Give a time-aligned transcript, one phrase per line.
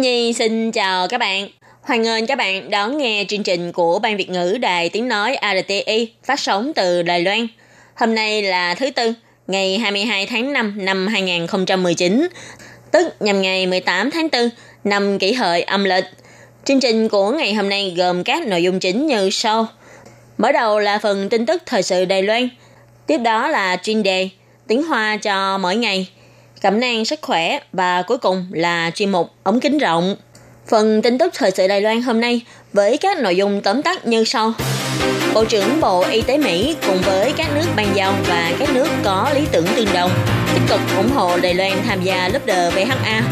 [0.00, 1.48] Nhi xin chào các bạn.
[1.82, 5.36] Hoan nghênh các bạn đón nghe chương trình của Ban Việt ngữ Đài Tiếng Nói
[5.42, 7.46] RTI phát sóng từ Đài Loan.
[7.94, 9.12] Hôm nay là thứ Tư,
[9.46, 12.28] ngày 22 tháng 5 năm 2019,
[12.90, 14.50] tức nhằm ngày 18 tháng 4
[14.84, 16.04] năm kỷ hợi âm lịch.
[16.64, 19.66] Chương trình của ngày hôm nay gồm các nội dung chính như sau.
[20.38, 22.48] Mở đầu là phần tin tức thời sự Đài Loan,
[23.06, 24.28] tiếp đó là chuyên đề
[24.66, 26.06] tiếng Hoa cho mỗi ngày,
[26.60, 30.16] cẩm nang sức khỏe và cuối cùng là chuyên mục ống kính rộng.
[30.68, 32.40] Phần tin tức thời sự Đài Loan hôm nay
[32.72, 34.52] với các nội dung tóm tắt như sau.
[35.34, 38.88] Bộ trưởng Bộ Y tế Mỹ cùng với các nước ban giao và các nước
[39.04, 40.10] có lý tưởng tương đồng
[40.54, 43.22] tích cực ủng hộ Đài Loan tham gia lớp WHA.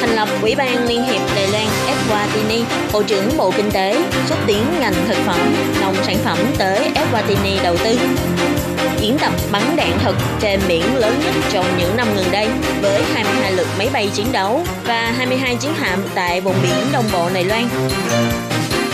[0.00, 4.38] Thành lập Ủy ban Liên hiệp Đài Loan Eswatini, Bộ trưởng Bộ Kinh tế xúc
[4.46, 7.98] tiến ngành thực phẩm, nông sản phẩm tới Eswatini đầu tư
[9.02, 12.48] diễn tập bắn đạn thật trên biển lớn nhất trong những năm gần đây,
[12.82, 17.04] với 22 lượt máy bay chiến đấu và 22 chiến hạm tại vùng biển Đông
[17.12, 17.68] Bộ Đài Loan.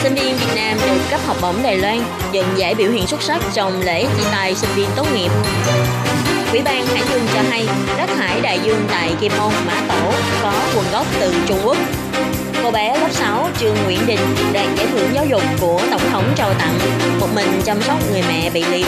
[0.02, 3.22] Sinh viên Việt Nam được cấp học bổng Đài Loan nhận giải biểu hiện xuất
[3.22, 5.30] sắc trong lễ chia tay sinh viên tốt nghiệp.
[6.52, 7.66] Ủy ban Hải Dương cho hay
[7.98, 11.76] rác thải đại dương tại Kim Môn, Mã Tổ có nguồn gốc từ Trung Quốc.
[12.62, 14.18] Cô bé lớp 6 Trương Nguyễn Đình
[14.52, 16.78] đạt giải thưởng giáo dục của Tổng thống trao tặng
[17.20, 18.86] một mình chăm sóc người mẹ bị liệt.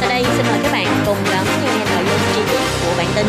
[0.00, 3.06] Sau đây xin mời các bạn cùng lắng nghe nội dung chi tiết của bản
[3.16, 3.26] tin.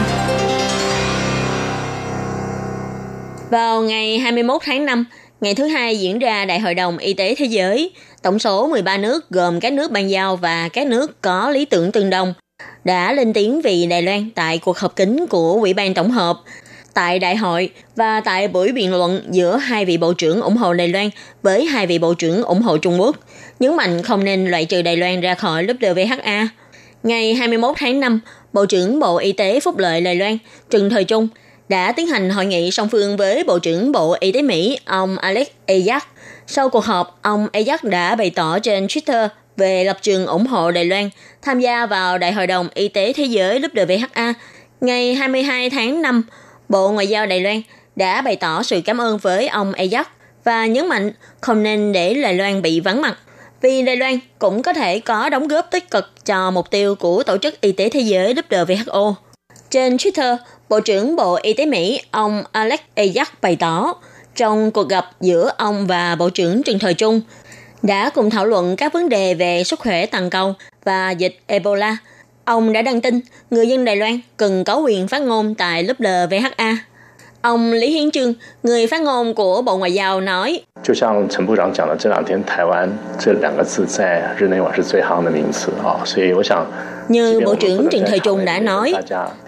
[3.50, 5.06] Vào ngày 21 tháng 5,
[5.42, 7.92] ngày thứ hai diễn ra Đại hội đồng Y tế Thế giới,
[8.24, 11.92] tổng số 13 nước gồm các nước ban giao và các nước có lý tưởng
[11.92, 12.34] tương đồng
[12.84, 16.40] đã lên tiếng vì Đài Loan tại cuộc họp kín của Ủy ban Tổng hợp
[16.94, 20.74] tại đại hội và tại buổi biện luận giữa hai vị bộ trưởng ủng hộ
[20.74, 21.10] Đài Loan
[21.44, 23.16] với hai vị bộ trưởng ủng hộ Trung Quốc,
[23.60, 26.48] nhấn mạnh không nên loại trừ Đài Loan ra khỏi WHA.
[27.04, 28.20] Ngày 21 tháng 5,
[28.54, 30.38] Bộ trưởng Bộ Y tế Phúc lợi Đài Loan
[30.70, 31.28] Trần Thời Trung
[31.70, 35.18] đã tiến hành hội nghị song phương với Bộ trưởng Bộ Y tế Mỹ ông
[35.18, 36.00] Alex Azar.
[36.48, 39.28] Sau cuộc họp, ông Azar đã bày tỏ trên Twitter
[39.60, 41.10] về lập trường ủng hộ Đài Loan
[41.42, 44.34] tham gia vào Đại hội đồng Y tế Thế giới WHA
[44.82, 46.24] ngày 22 tháng 5
[46.70, 47.62] Bộ Ngoại giao Đài Loan
[47.96, 50.10] đã bày tỏ sự cảm ơn với ông Ayak
[50.44, 51.12] và nhấn mạnh
[51.42, 53.18] không nên để Đài Loan bị vắng mặt
[53.62, 57.24] vì Đài Loan cũng có thể có đóng góp tích cực cho mục tiêu của
[57.24, 59.14] Tổ chức Y tế Thế giới WHO.
[59.70, 60.38] Trên Twitter,
[60.70, 63.94] Bộ trưởng Bộ Y tế Mỹ ông Alex Ayak bày tỏ
[64.36, 67.22] trong cuộc gặp giữa ông và Bộ trưởng Trần Thời Trung
[67.84, 70.54] đã cùng thảo luận các vấn đề về sức khỏe toàn cầu
[70.84, 71.98] và dịch Ebola–
[72.50, 73.20] Ông đã đăng tin
[73.52, 76.78] người dân Đài Loan cần có quyền phát ngôn tại lớp LVHA.
[77.42, 80.62] Ông Lý Hiến Trương, người phát ngôn của Bộ Ngoại giao nói,
[87.08, 88.94] như Bộ trưởng Trần Thời Trung đã nói,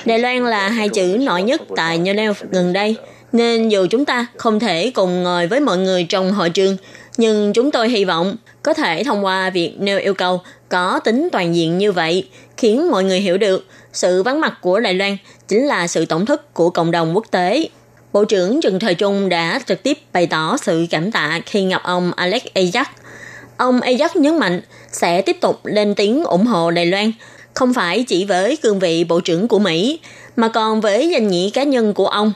[0.06, 2.96] Đài Loan là hai chữ nổi nhất tại Geneva gần đây,
[3.31, 6.78] nên dù chúng ta không thể cùng ngồi với mọi người trong hội trường,
[7.18, 11.30] nhưng chúng tôi hy vọng có thể thông qua việc nêu yêu cầu có tính
[11.31, 15.18] toàn diện như vậy, khiến mọi người hiểu được sự vắng mặt của Đài Loan
[15.47, 17.68] chính là sự tổn thất của cộng đồng quốc tế.
[18.14, 21.81] Bộ trưởng Trần Thời Trung đã trực tiếp bày tỏ sự cảm tạ khi gặp
[21.84, 22.86] ông Alex Azak.
[23.58, 24.62] Ông Azak nhấn mạnh
[24.92, 27.12] sẽ tiếp tục lên tiếng ủng hộ Đài Loan,
[27.53, 30.00] không phải chỉ với cương vị Bộ trưởng của Mỹ,
[30.36, 32.34] mà còn với danh nghĩa cá nhân của ông,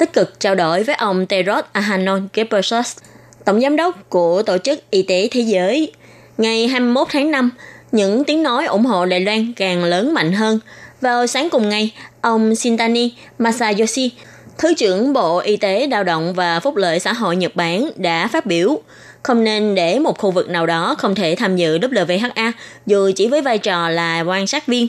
[0.00, 2.96] tích cực trao đổi với ông Tedros Adhanom Ghebreyesus,
[3.44, 5.92] Tổng Giám đốc của Tổ chức Y tế Thế giới.
[6.38, 7.50] Ngày 21 tháng 5,
[7.92, 10.60] những tiếng nói ủng hộ Đài Loan càng lớn mạnh hơn.
[11.00, 14.10] Vào sáng cùng ngày, ông Shintani Masayoshi,
[14.58, 18.28] Thứ trưởng Bộ Y tế Lao động và Phúc lợi xã hội Nhật Bản đã
[18.28, 18.80] phát biểu
[19.22, 22.52] không nên để một khu vực nào đó không thể tham dự WHA
[22.86, 24.88] dù chỉ với vai trò là quan sát viên.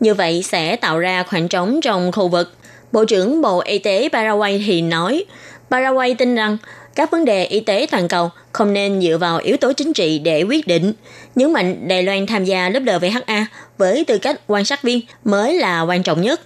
[0.00, 2.57] Như vậy sẽ tạo ra khoảng trống trong khu vực.
[2.92, 5.24] Bộ trưởng Bộ Y tế Paraguay thì nói,
[5.70, 6.56] Paraguay tin rằng
[6.94, 10.18] các vấn đề y tế toàn cầu không nên dựa vào yếu tố chính trị
[10.18, 10.92] để quyết định.
[11.34, 13.44] Nhấn mạnh Đài Loan tham gia WHA
[13.78, 16.40] với tư cách quan sát viên mới là quan trọng nhất.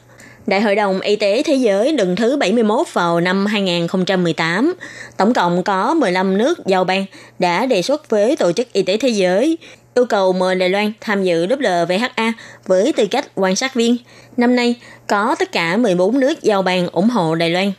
[0.46, 4.74] Đại hội đồng Y tế Thế giới lần thứ 71 vào năm 2018,
[5.16, 7.04] tổng cộng có 15 nước giao ban
[7.38, 9.58] đã đề xuất với Tổ chức Y tế Thế giới
[9.94, 12.32] yêu cầu mời Đài Loan tham dự WVHA
[12.66, 13.96] với tư cách quan sát viên.
[14.36, 14.74] Năm nay,
[15.06, 17.72] có tất cả 14 nước giao bàn ủng hộ Đài Loan.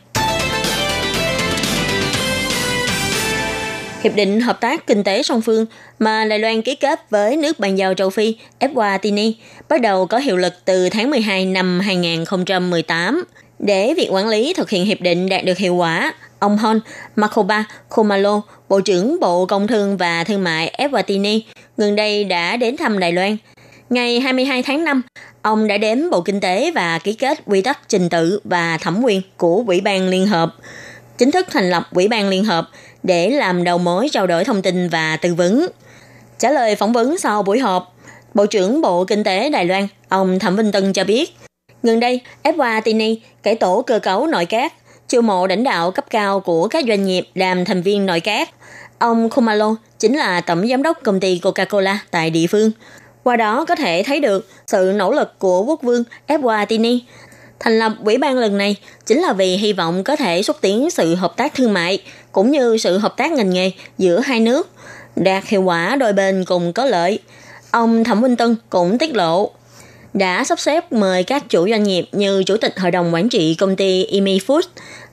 [4.02, 5.66] Hiệp định Hợp tác Kinh tế song phương
[5.98, 9.32] mà Đài Loan ký kết với nước bàn giao châu Phi Eswatini
[9.68, 13.24] bắt đầu có hiệu lực từ tháng 12 năm 2018.
[13.58, 16.80] Để việc quản lý thực hiện hiệp định đạt được hiệu quả, ông Hon
[17.16, 21.40] Makoba Komalo Bộ trưởng Bộ Công Thương và Thương mại Eswatini
[21.76, 23.36] gần đây đã đến thăm Đài Loan.
[23.90, 25.02] Ngày 22 tháng 5,
[25.42, 29.02] ông đã đến Bộ Kinh tế và ký kết quy tắc trình tự và thẩm
[29.04, 30.54] quyền của Ủy ban Liên Hợp,
[31.18, 32.68] chính thức thành lập Ủy ban Liên Hợp
[33.02, 35.66] để làm đầu mối trao đổi thông tin và tư vấn.
[36.38, 37.96] Trả lời phỏng vấn sau buổi họp,
[38.34, 41.36] Bộ trưởng Bộ Kinh tế Đài Loan, ông Thẩm Vinh Tân cho biết,
[41.82, 44.72] gần đây Eswatini cải tổ cơ cấu nội các,
[45.08, 48.50] chiêu mộ lãnh đạo cấp cao của các doanh nghiệp làm thành viên nội các.
[49.04, 52.70] Ông Kumalo chính là tổng giám đốc công ty Coca-Cola tại địa phương.
[53.22, 56.98] Qua đó có thể thấy được sự nỗ lực của quốc vương Eswatini
[57.60, 60.90] Thành lập ủy ban lần này chính là vì hy vọng có thể xúc tiến
[60.90, 62.02] sự hợp tác thương mại
[62.32, 64.68] cũng như sự hợp tác ngành nghề giữa hai nước,
[65.16, 67.18] đạt hiệu quả đôi bên cùng có lợi.
[67.70, 69.50] Ông Thẩm Minh Tân cũng tiết lộ
[70.14, 73.54] đã sắp xếp mời các chủ doanh nghiệp như Chủ tịch Hội đồng Quản trị
[73.54, 74.62] công ty Imi Food,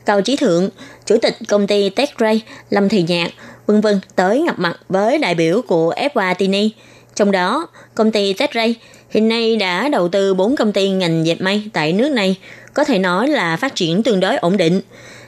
[0.06, 0.70] Cao Chí Thượng,
[1.06, 3.32] Chủ tịch công ty Techray, Lâm Thị Nhạc,
[3.72, 6.70] vân vân tới gặp mặt với đại biểu của FATini.
[7.16, 8.76] Trong đó, công ty Tetray
[9.10, 12.36] hiện nay đã đầu tư 4 công ty ngành dệt may tại nước này,
[12.74, 14.82] có thể nói là phát triển tương đối ổn định.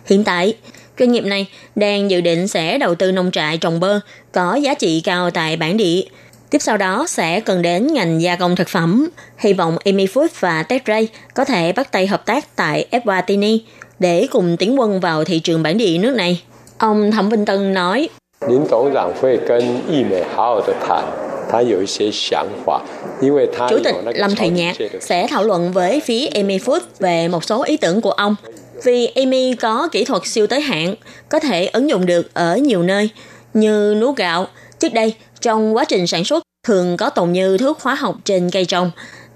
[0.06, 0.54] Hiện tại,
[1.00, 4.00] doanh nghiệp này đang dự định sẽ đầu tư nông trại trồng bơ
[4.32, 6.02] có giá trị cao tại bản địa.
[6.50, 9.10] Tiếp sau đó sẽ cần đến ngành gia công thực phẩm.
[9.38, 11.00] Hy vọng Amy Food và Tetra
[11.34, 13.60] có thể bắt tay hợp tác tại Eswatini
[14.00, 16.42] để cùng tiến quân vào thị trường bản địa nước này.
[16.78, 18.10] Ông Thẩm Vinh Tân nói,
[18.49, 21.05] 林董事长会跟易美好好的谈，
[21.51, 22.83] 他有一些想法，
[23.21, 27.63] 因为他 Chủ tịch Lâm Thùy Nhạc sẽ thảo luận với phía Amy Food về một số
[27.63, 28.37] ý tưởng của ông.
[28.85, 30.95] Vì Amy có kỹ thuật siêu tới hạn,
[31.29, 33.11] có thể ứng dụng được ở nhiều nơi,
[33.55, 34.47] như nấu gạo.
[34.79, 38.51] Trước đây, trong quá trình sản xuất, thường có tồn như thuốc hóa học trên
[38.51, 38.91] cây trồng,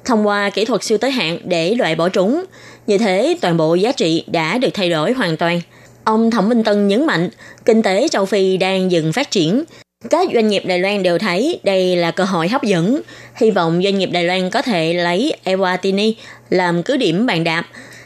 [0.04, 2.44] thông qua kỹ thuật siêu tới hạn để loại bỏ chúng.
[2.86, 5.60] Như thế, toàn bộ giá trị đã được thay đổi hoàn toàn.
[6.07, 7.29] Ông Thẩm Minh Tân nhấn mạnh,
[7.65, 9.63] kinh tế châu Phi đang dừng phát triển.
[10.09, 13.01] Các doanh nghiệp Đài Loan đều thấy đây là cơ hội hấp dẫn.
[13.35, 16.13] Hy vọng doanh nghiệp Đài Loan có thể lấy Ewatini
[16.49, 17.65] làm cứ điểm bàn đạp,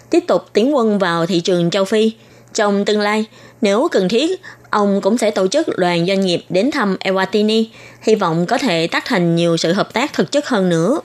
[0.10, 2.12] tiếp tục tiến quân vào thị trường châu Phi.
[2.54, 3.26] Trong tương lai,
[3.62, 7.66] nếu cần thiết, ông cũng sẽ tổ chức đoàn doanh nghiệp đến thăm Ewatini,
[8.02, 11.00] hy vọng có thể tác thành nhiều sự hợp tác thực chất hơn nữa.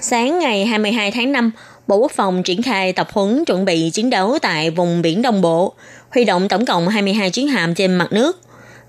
[0.00, 1.50] Sáng ngày 22 tháng 5,
[1.88, 5.40] Bộ Quốc phòng triển khai tập huấn chuẩn bị chiến đấu tại vùng biển Đông
[5.40, 5.72] Bộ,
[6.10, 8.40] huy động tổng cộng 22 chiến hạm trên mặt nước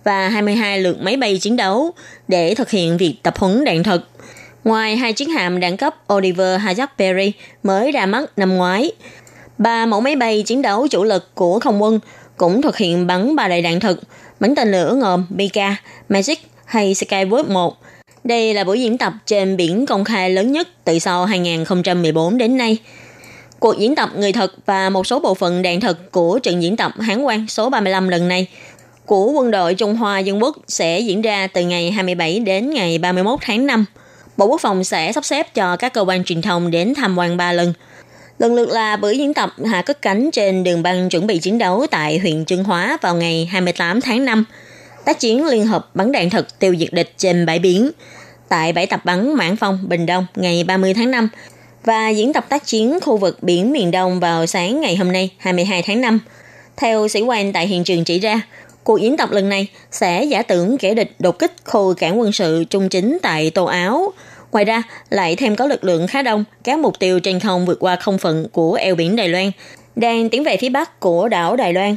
[0.04, 1.92] và 22 lượt máy bay chiến đấu
[2.28, 4.08] để thực hiện việc tập huấn đạn thực.
[4.64, 7.32] Ngoài hai chiến hạm đẳng cấp Oliver Hazard Perry
[7.64, 8.92] mới ra mắt năm ngoái,
[9.58, 12.00] ba mẫu máy bay chiến đấu chủ lực của không quân
[12.38, 14.00] cũng thực hiện bắn ba đại đạn thực,
[14.40, 15.76] bắn tên lửa ngầm Mika,
[16.10, 17.78] Magic hay Skyward 1
[18.24, 22.58] đây là buổi diễn tập trên biển công khai lớn nhất từ sau 2014 đến
[22.58, 22.78] nay.
[23.60, 26.78] Cuộc diễn tập người thật và một số bộ phận đạn thật của trận diễn
[26.78, 28.48] tập Hán quan số 35 lần này
[29.06, 32.98] của quân đội Trung Hoa Dân Quốc sẽ diễn ra từ ngày 27 đến ngày
[32.98, 33.86] 31 tháng 5.
[34.38, 37.38] Bộ Quốc phòng sẽ sắp xếp cho các cơ quan truyền thông đến tham quan
[37.38, 37.74] 3 lần.
[38.40, 41.58] Lần lượt là buổi diễn tập hạ cất cánh trên đường băng chuẩn bị chiến
[41.58, 44.46] đấu tại huyện Trương Hóa vào ngày 28 tháng 5,
[45.06, 47.92] tác chiến liên hợp bắn đạn thật tiêu diệt địch trên bãi biển,
[48.50, 51.30] tại bãi tập bắn Mãn Phong, Bình Đông ngày 30 tháng 5
[51.84, 55.30] và diễn tập tác chiến khu vực biển miền Đông vào sáng ngày hôm nay
[55.38, 56.20] 22 tháng 5.
[56.78, 58.42] Theo sĩ quan tại hiện trường chỉ ra,
[58.84, 62.32] cuộc diễn tập lần này sẽ giả tưởng kẻ địch đột kích khu cảng quân
[62.32, 64.14] sự trung chính tại Tô Áo.
[64.52, 67.80] Ngoài ra, lại thêm có lực lượng khá đông, các mục tiêu trên không vượt
[67.80, 69.52] qua không phận của eo biển Đài Loan,
[69.96, 71.96] đang tiến về phía bắc của đảo Đài Loan.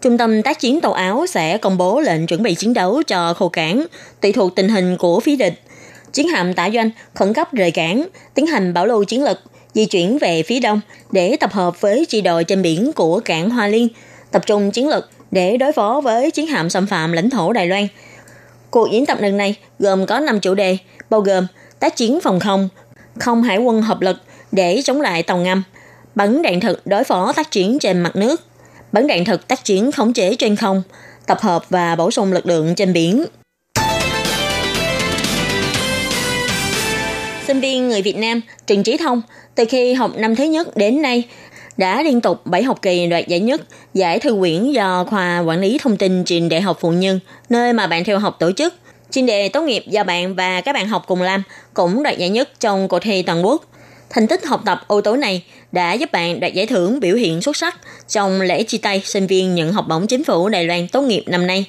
[0.00, 3.34] Trung tâm tác chiến tàu Áo sẽ công bố lệnh chuẩn bị chiến đấu cho
[3.34, 3.86] khu cảng,
[4.20, 5.54] tùy thuộc tình hình của phía địch
[6.12, 9.38] chiến hạm tả doanh khẩn cấp rời cảng, tiến hành bảo lưu chiến lực,
[9.74, 10.80] di chuyển về phía đông
[11.12, 13.88] để tập hợp với chi đội trên biển của cảng Hoa Liên,
[14.30, 17.66] tập trung chiến lực để đối phó với chiến hạm xâm phạm lãnh thổ Đài
[17.66, 17.86] Loan.
[18.70, 20.78] Cuộc diễn tập lần này gồm có 5 chủ đề,
[21.10, 21.46] bao gồm
[21.78, 22.68] tác chiến phòng không,
[23.18, 24.16] không hải quân hợp lực
[24.52, 25.62] để chống lại tàu ngầm,
[26.14, 28.47] bắn đạn thực đối phó tác chiến trên mặt nước,
[28.92, 30.82] bắn đạn thật tác chiến khống chế trên không,
[31.26, 33.24] tập hợp và bổ sung lực lượng trên biển.
[37.46, 39.22] sinh viên người Việt Nam Trần Trí Thông
[39.54, 41.24] từ khi học năm thứ nhất đến nay
[41.76, 43.60] đã liên tục 7 học kỳ đoạt giải nhất
[43.94, 47.72] giải thư quyển do khoa quản lý thông tin trường Đại học Phụ Nhân, nơi
[47.72, 48.74] mà bạn theo học tổ chức.
[49.10, 51.42] Chuyên đề tốt nghiệp do bạn và các bạn học cùng làm
[51.74, 53.64] cũng đoạt giải nhất trong cuộc thi toàn quốc.
[54.10, 57.42] Thành tích học tập ưu tố này đã giúp bạn đoạt giải thưởng biểu hiện
[57.42, 60.88] xuất sắc trong lễ chia tay sinh viên nhận học bổng chính phủ Đài Loan
[60.88, 61.66] tốt nghiệp năm nay.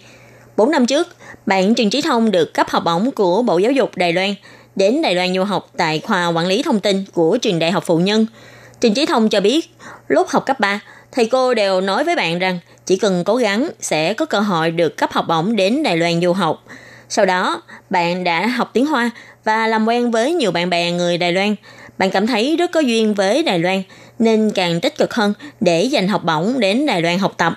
[0.58, 1.08] 4 năm trước,
[1.46, 4.36] bạn Trần Trí Thông được cấp học bổng của Bộ Giáo dục Đài Loan
[4.75, 7.84] đến Đài Loan du học tại khoa quản lý thông tin của trường Đại học
[7.86, 8.25] Phụ Nhân.
[8.81, 9.74] Trình Trí Thông cho biết,
[10.08, 10.79] lúc học cấp 3,
[11.12, 14.72] thầy cô đều nói với bạn rằng chỉ cần cố gắng sẽ có cơ hội
[14.72, 16.63] được cấp học bổng đến Đài Loan du học.
[17.10, 19.10] Sau đó, bạn đã học tiếng Hoa
[19.43, 21.55] và làm quen với nhiều bạn bè người Đài Loan.
[21.99, 23.83] Bạn cảm thấy rất có duyên với Đài Loan
[24.19, 27.53] nên càng tích cực hơn để dành học bổng đến Đài Loan học tập.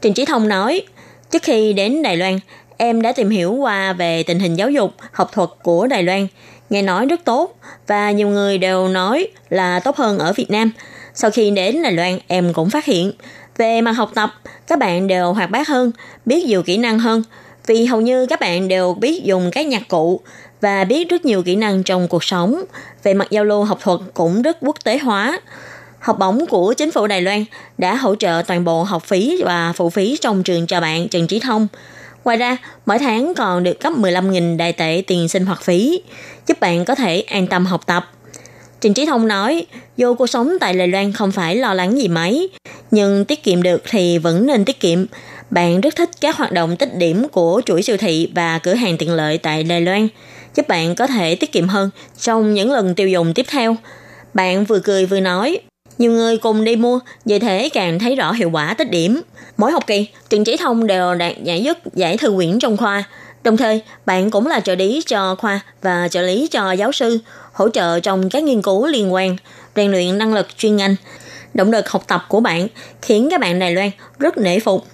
[0.00, 0.82] Trình Trí Thông nói,
[1.30, 2.38] trước khi đến Đài Loan,
[2.76, 6.26] em đã tìm hiểu qua về tình hình giáo dục, học thuật của Đài Loan.
[6.70, 10.72] Nghe nói rất tốt và nhiều người đều nói là tốt hơn ở Việt Nam.
[11.14, 13.12] Sau khi đến Đài Loan, em cũng phát hiện
[13.56, 14.30] về mặt học tập,
[14.66, 15.92] các bạn đều hoạt bát hơn,
[16.26, 17.22] biết nhiều kỹ năng hơn.
[17.66, 20.20] Vì hầu như các bạn đều biết dùng các nhạc cụ
[20.62, 22.62] và biết rất nhiều kỹ năng trong cuộc sống.
[23.02, 25.40] Về mặt giao lưu học thuật cũng rất quốc tế hóa.
[25.98, 27.44] Học bổng của chính phủ Đài Loan
[27.78, 31.26] đã hỗ trợ toàn bộ học phí và phụ phí trong trường cho bạn Trần
[31.26, 31.68] Trí Thông.
[32.24, 36.02] Ngoài ra, mỗi tháng còn được cấp 15.000 đại tệ tiền sinh hoạt phí,
[36.46, 38.10] giúp bạn có thể an tâm học tập.
[38.80, 39.66] Trình Trí Thông nói,
[39.96, 42.50] dù cuộc sống tại Đài Loan không phải lo lắng gì mấy,
[42.90, 45.06] nhưng tiết kiệm được thì vẫn nên tiết kiệm.
[45.50, 48.96] Bạn rất thích các hoạt động tích điểm của chuỗi siêu thị và cửa hàng
[48.96, 50.08] tiện lợi tại Đài Loan,
[50.54, 51.90] giúp bạn có thể tiết kiệm hơn
[52.20, 53.76] trong những lần tiêu dùng tiếp theo.
[54.34, 55.58] Bạn vừa cười vừa nói,
[55.98, 59.22] nhiều người cùng đi mua, vì thế càng thấy rõ hiệu quả tích điểm.
[59.56, 63.04] Mỗi học kỳ, Trần Trí Thông đều đạt giải nhất giải thư quyển trong khoa.
[63.44, 67.18] Đồng thời, bạn cũng là trợ lý cho khoa và trợ lý cho giáo sư,
[67.52, 69.36] hỗ trợ trong các nghiên cứu liên quan,
[69.76, 70.96] rèn luyện năng lực chuyên ngành.
[71.54, 72.68] Động lực học tập của bạn
[73.02, 74.86] khiến các bạn Đài Loan rất nể phục.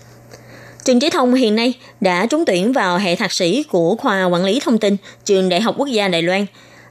[0.89, 4.45] Trần Trí Thông hiện nay đã trúng tuyển vào hệ thạc sĩ của khoa quản
[4.45, 6.47] lý thông tin trường Đại học Quốc gia Đài Loan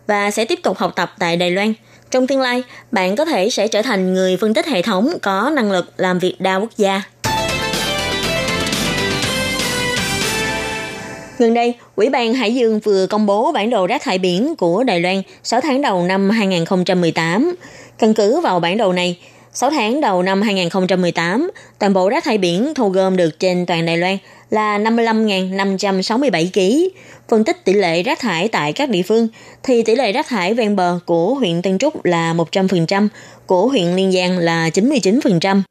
[0.07, 1.73] và sẽ tiếp tục học tập tại Đài Loan–
[2.11, 5.51] trong tương lai, bạn có thể sẽ trở thành người phân tích hệ thống có
[5.55, 7.01] năng lực làm việc đa quốc gia.
[11.37, 14.83] Gần đây, Ủy ban Hải Dương vừa công bố bản đồ rác thải biển của
[14.83, 17.55] Đài Loan 6 tháng đầu năm 2018.
[17.97, 19.19] Căn cứ vào bản đồ này,
[19.59, 23.85] 6 tháng đầu năm 2018, toàn bộ rác thải biển thu gom được trên toàn
[23.85, 24.17] Đài Loan
[24.49, 26.95] là 55.567 kg.
[27.29, 29.27] Phân tích tỷ lệ rác thải tại các địa phương
[29.63, 33.07] thì tỷ lệ rác thải ven bờ của huyện Tân Trúc là 100%,
[33.45, 35.61] của huyện Liên Giang là 99%.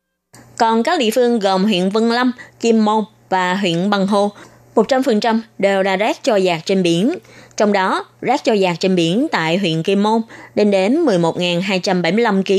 [0.58, 4.30] Còn các địa phương gồm huyện Vân Lâm, Kim Môn và huyện Bằng Hô
[4.74, 7.14] 100% đều là rác cho dạt trên biển.
[7.56, 10.22] Trong đó, rác cho dạt trên biển tại huyện Kim Môn
[10.54, 12.52] lên đến 11.275 kg,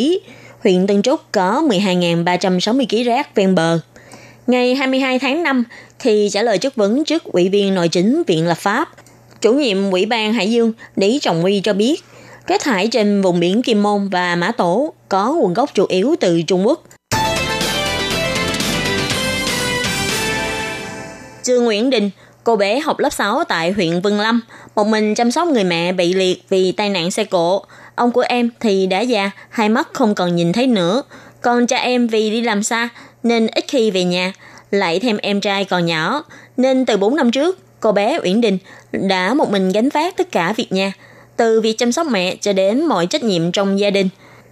[0.63, 3.79] huyện Tân Trúc có 12.360 kg rác ven bờ.
[4.47, 5.63] Ngày 22 tháng 5,
[5.99, 8.89] thì trả lời chất vấn trước Ủy viên Nội chính Viện Lập pháp,
[9.41, 12.03] chủ nhiệm Ủy ban Hải Dương Lý Trọng Huy cho biết,
[12.47, 16.15] rác thải trên vùng biển Kim Môn và Mã Tổ có nguồn gốc chủ yếu
[16.19, 16.83] từ Trung Quốc.
[21.43, 22.09] Trương Nguyễn Đình,
[22.43, 24.41] cô bé học lớp 6 tại huyện Vân Lâm,
[24.75, 27.63] một mình chăm sóc người mẹ bị liệt vì tai nạn xe cộ.
[27.97, 31.03] Ông của em thì đã già, hai mắt không còn nhìn thấy nữa.
[31.41, 32.89] Còn cha em vì đi làm xa
[33.23, 34.33] nên ít khi về nhà,
[34.71, 36.23] lại thêm em trai còn nhỏ,
[36.57, 38.57] nên từ 4 năm trước, cô bé Uyển Đình
[38.91, 40.93] đã một mình gánh vác tất cả việc nhà,
[41.37, 44.09] từ việc chăm sóc mẹ cho đến mọi trách nhiệm trong gia đình.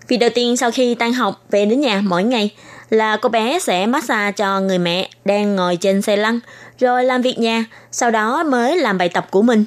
[0.07, 2.49] Việc đầu tiên sau khi tan học về đến nhà mỗi ngày
[2.89, 6.39] là cô bé sẽ massage cho người mẹ đang ngồi trên xe lăn,
[6.79, 9.65] rồi làm việc nhà, sau đó mới làm bài tập của mình.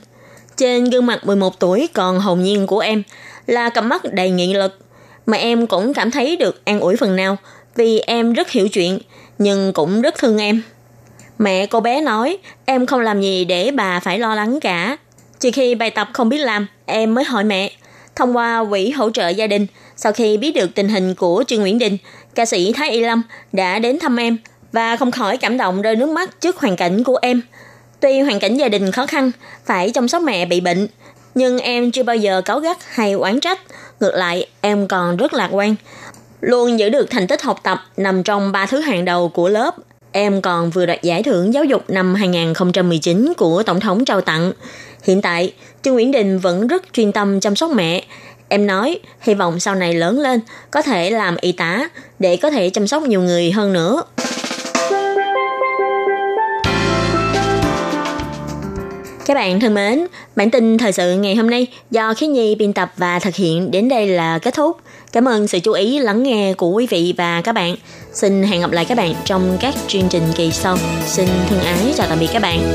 [0.56, 3.02] Trên gương mặt 11 tuổi còn hồn nhiên của em
[3.48, 4.78] là cặp mắt đầy nghị lực,
[5.26, 7.36] mà em cũng cảm thấy được an ủi phần nào
[7.76, 8.98] vì em rất hiểu chuyện,
[9.38, 10.62] nhưng cũng rất thương em.
[11.38, 14.96] Mẹ cô bé nói, em không làm gì để bà phải lo lắng cả.
[15.40, 17.70] Chỉ khi bài tập không biết làm, em mới hỏi mẹ.
[18.16, 21.60] Thông qua quỹ hỗ trợ gia đình, sau khi biết được tình hình của Trương
[21.60, 21.96] Nguyễn Đình,
[22.34, 24.36] ca sĩ Thái Y Lâm đã đến thăm em
[24.72, 27.42] và không khỏi cảm động rơi nước mắt trước hoàn cảnh của em.
[28.00, 29.30] Tuy hoàn cảnh gia đình khó khăn,
[29.64, 30.88] phải chăm sóc mẹ bị bệnh,
[31.38, 33.60] nhưng em chưa bao giờ cáu gắt hay oán trách.
[34.00, 35.74] Ngược lại, em còn rất lạc quan
[36.40, 39.74] luôn giữ được thành tích học tập nằm trong ba thứ hàng đầu của lớp.
[40.12, 44.52] Em còn vừa đoạt giải thưởng giáo dục năm 2019 của Tổng thống trao tặng.
[45.02, 45.52] Hiện tại,
[45.82, 48.04] Trương Nguyễn Đình vẫn rất chuyên tâm chăm sóc mẹ.
[48.48, 50.40] Em nói, hy vọng sau này lớn lên,
[50.70, 54.02] có thể làm y tá để có thể chăm sóc nhiều người hơn nữa.
[59.28, 60.06] Các bạn thân mến,
[60.36, 63.70] bản tin thời sự ngày hôm nay do Khí Nhi biên tập và thực hiện
[63.70, 64.76] đến đây là kết thúc.
[65.12, 67.76] Cảm ơn sự chú ý lắng nghe của quý vị và các bạn.
[68.12, 70.76] Xin hẹn gặp lại các bạn trong các chương trình kỳ sau.
[71.06, 72.74] Xin thân ái chào tạm biệt các bạn.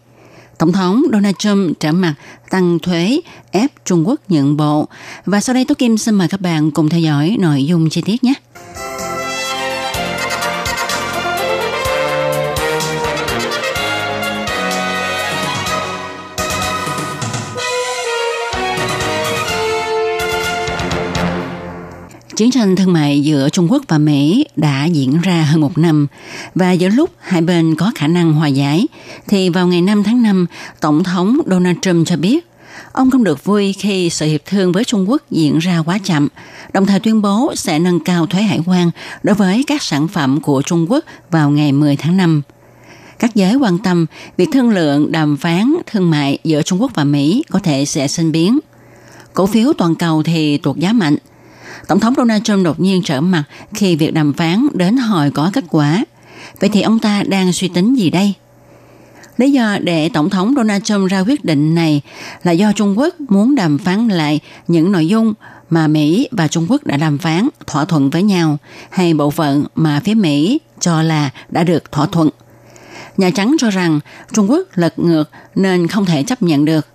[0.61, 2.15] Tổng thống Donald Trump trở mặt
[2.49, 4.87] tăng thuế, ép Trung Quốc nhận bộ.
[5.25, 8.01] Và sau đây Tố Kim xin mời các bạn cùng theo dõi nội dung chi
[8.01, 8.33] tiết nhé.
[22.41, 26.07] Chiến tranh thương mại giữa Trung Quốc và Mỹ đã diễn ra hơn một năm
[26.55, 28.87] và giữa lúc hai bên có khả năng hòa giải
[29.27, 30.45] thì vào ngày 5 tháng 5,
[30.79, 32.47] Tổng thống Donald Trump cho biết
[32.91, 36.27] ông không được vui khi sự hiệp thương với Trung Quốc diễn ra quá chậm,
[36.73, 38.91] đồng thời tuyên bố sẽ nâng cao thuế hải quan
[39.23, 42.41] đối với các sản phẩm của Trung Quốc vào ngày 10 tháng 5.
[43.19, 44.05] Các giới quan tâm
[44.37, 48.07] việc thương lượng đàm phán thương mại giữa Trung Quốc và Mỹ có thể sẽ
[48.07, 48.59] sinh biến.
[49.33, 51.17] Cổ phiếu toàn cầu thì tuột giá mạnh–
[51.87, 55.49] Tổng thống Donald Trump đột nhiên trở mặt khi việc đàm phán đến hồi có
[55.53, 56.05] kết quả.
[56.59, 58.33] Vậy thì ông ta đang suy tính gì đây?
[59.37, 62.01] Lý do để Tổng thống Donald Trump ra quyết định này
[62.43, 65.33] là do Trung Quốc muốn đàm phán lại những nội dung
[65.69, 68.57] mà Mỹ và Trung Quốc đã đàm phán, thỏa thuận với nhau,
[68.89, 72.29] hay bộ phận mà phía Mỹ cho là đã được thỏa thuận.
[73.17, 73.99] Nhà Trắng cho rằng
[74.33, 76.87] Trung Quốc lật ngược nên không thể chấp nhận được.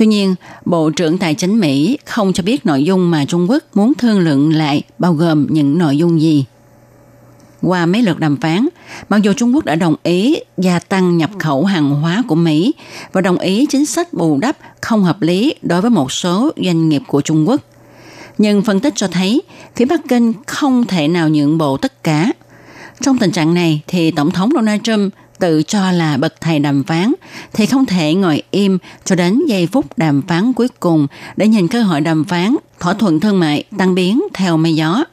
[0.00, 3.64] Tuy nhiên, Bộ trưởng Tài chính Mỹ không cho biết nội dung mà Trung Quốc
[3.74, 6.44] muốn thương lượng lại bao gồm những nội dung gì.
[7.62, 8.68] Qua mấy lượt đàm phán,
[9.08, 12.74] mặc dù Trung Quốc đã đồng ý gia tăng nhập khẩu hàng hóa của Mỹ
[13.12, 16.88] và đồng ý chính sách bù đắp không hợp lý đối với một số doanh
[16.88, 17.60] nghiệp của Trung Quốc.
[18.38, 19.42] Nhưng phân tích cho thấy
[19.76, 22.32] phía Bắc Kinh không thể nào nhượng bộ tất cả.
[23.00, 26.84] Trong tình trạng này thì Tổng thống Donald Trump tự cho là bậc thầy đàm
[26.84, 27.12] phán
[27.52, 31.68] thì không thể ngồi im cho đến giây phút đàm phán cuối cùng để nhìn
[31.68, 35.04] cơ hội đàm phán thỏa thuận thương mại tăng biến theo mây gió.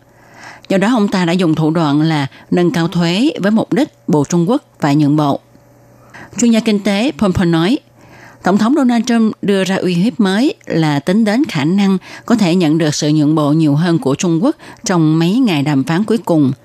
[0.70, 3.90] Do đó ông ta đã dùng thủ đoạn là nâng cao thuế với mục đích
[4.08, 5.40] Bộ Trung Quốc phải nhượng bộ.
[6.42, 7.80] Chuyên gia kinh tế Pompeo nói,
[8.44, 12.36] Tổng thống Donald Trump đưa ra uy hiếp mới là tính đến khả năng có
[12.36, 15.84] thể nhận được sự nhượng bộ nhiều hơn của Trung Quốc trong mấy ngày đàm
[15.84, 16.52] phán cuối cùng–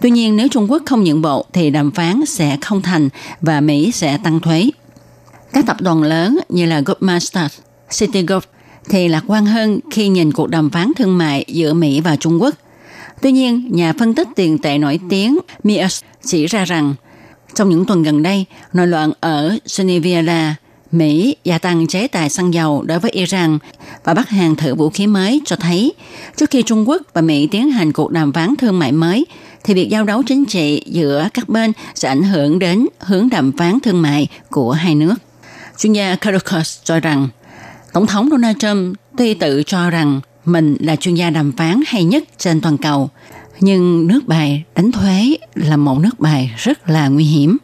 [0.00, 3.08] Tuy nhiên nếu Trung Quốc không nhượng bộ thì đàm phán sẽ không thành
[3.40, 4.70] và Mỹ sẽ tăng thuế.
[5.52, 7.58] Các tập đoàn lớn như là Goldman Sachs,
[7.98, 8.44] Citigroup
[8.88, 12.42] thì lạc quan hơn khi nhìn cuộc đàm phán thương mại giữa Mỹ và Trung
[12.42, 12.54] Quốc.
[13.22, 16.94] Tuy nhiên, nhà phân tích tiền tệ nổi tiếng Mias chỉ ra rằng
[17.54, 20.56] trong những tuần gần đây, nội loạn ở Geneva
[20.92, 23.58] Mỹ gia tăng chế tài xăng dầu đối với Iran
[24.04, 25.92] và bắt hàng thử vũ khí mới cho thấy
[26.36, 29.26] trước khi Trung Quốc và Mỹ tiến hành cuộc đàm phán thương mại mới
[29.64, 33.52] thì việc giao đấu chính trị giữa các bên sẽ ảnh hưởng đến hướng đàm
[33.56, 35.14] phán thương mại của hai nước.
[35.78, 37.28] Chuyên gia Caracas cho rằng,
[37.92, 42.04] Tổng thống Donald Trump tuy tự cho rằng mình là chuyên gia đàm phán hay
[42.04, 43.10] nhất trên toàn cầu,
[43.60, 47.56] nhưng nước bài đánh thuế là một nước bài rất là nguy hiểm.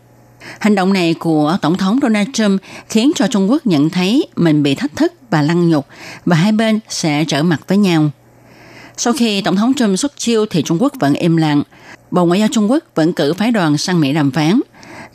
[0.58, 4.62] Hành động này của Tổng thống Donald Trump khiến cho Trung Quốc nhận thấy mình
[4.62, 5.86] bị thách thức và lăng nhục
[6.26, 8.10] và hai bên sẽ trở mặt với nhau.
[8.96, 11.62] Sau khi Tổng thống Trump xuất chiêu thì Trung Quốc vẫn im lặng.
[12.10, 14.60] Bộ Ngoại giao Trung Quốc vẫn cử phái đoàn sang Mỹ đàm phán.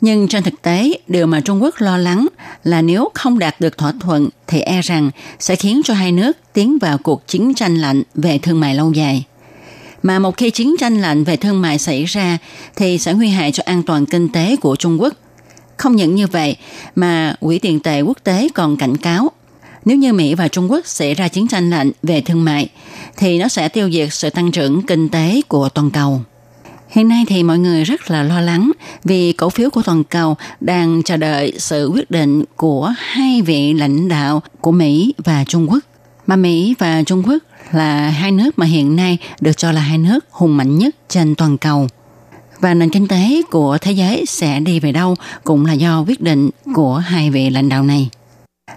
[0.00, 2.26] Nhưng trên thực tế, điều mà Trung Quốc lo lắng
[2.64, 6.36] là nếu không đạt được thỏa thuận thì e rằng sẽ khiến cho hai nước
[6.52, 9.24] tiến vào cuộc chiến tranh lạnh về thương mại lâu dài.
[10.02, 12.38] Mà một khi chiến tranh lạnh về thương mại xảy ra
[12.76, 15.14] thì sẽ nguy hại cho an toàn kinh tế của Trung Quốc.
[15.82, 16.56] Không những như vậy
[16.96, 19.30] mà Quỹ tiền tệ quốc tế còn cảnh cáo
[19.84, 22.68] nếu như Mỹ và Trung Quốc xảy ra chiến tranh lạnh về thương mại,
[23.16, 26.20] thì nó sẽ tiêu diệt sự tăng trưởng kinh tế của toàn cầu.
[26.88, 28.72] Hiện nay thì mọi người rất là lo lắng
[29.04, 33.72] vì cổ phiếu của toàn cầu đang chờ đợi sự quyết định của hai vị
[33.72, 35.80] lãnh đạo của Mỹ và Trung Quốc.
[36.26, 37.42] Mà Mỹ và Trung Quốc
[37.72, 41.34] là hai nước mà hiện nay được cho là hai nước hùng mạnh nhất trên
[41.34, 41.88] toàn cầu.
[42.62, 46.20] Và nền kinh tế của thế giới sẽ đi về đâu cũng là do quyết
[46.20, 48.08] định của hai vị lãnh đạo này.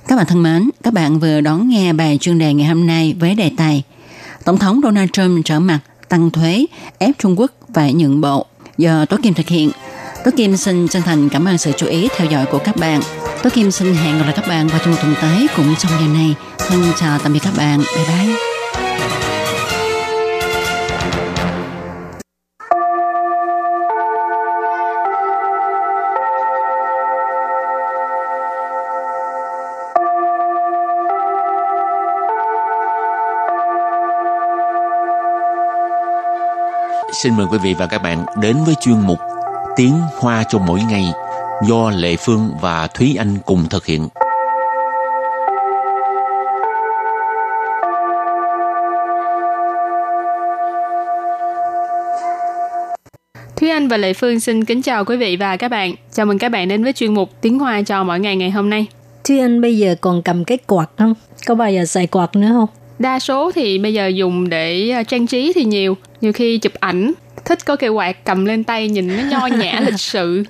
[0.08, 3.16] Các bạn thân mến, các bạn vừa đón nghe bài chuyên đề ngày hôm nay
[3.20, 3.84] với đề tài
[4.46, 6.66] Tổng thống Donald Trump trở mặt tăng thuế
[6.98, 8.46] ép Trung Quốc phải nhượng bộ
[8.78, 9.72] do Tố Kim thực hiện.
[10.26, 13.02] Tố Kim xin chân thành cảm ơn sự chú ý theo dõi của các bạn.
[13.44, 15.92] Tố Kim xin hẹn gặp lại các bạn vào trong một tuần tới cũng trong
[16.00, 16.36] giờ này.
[16.58, 17.80] Thân chào tạm biệt các bạn.
[17.96, 18.45] Bye bye.
[37.24, 39.20] Xin mời quý vị và các bạn đến với chuyên mục
[39.76, 41.04] Tiếng Hoa cho mỗi ngày
[41.68, 44.08] do Lệ Phương và Thúy Anh cùng thực hiện.
[53.56, 55.96] Thúy Anh và Lệ Phương xin kính chào quý vị và các bạn.
[56.12, 58.70] Chào mừng các bạn đến với chuyên mục Tiếng Hoa cho mỗi ngày ngày hôm
[58.70, 58.88] nay.
[59.24, 61.14] Thúy Anh bây giờ còn cầm cái quạt không?
[61.48, 62.85] Có bao giờ xài quạt nữa không?
[63.00, 65.98] Đa số thì bây giờ dùng để à, trang trí thì nhiều.
[66.22, 67.14] Nhiều khi chụp ảnh,
[67.46, 70.44] thích có cây quạt cầm lên tay nhìn nó nho nhã lịch sự.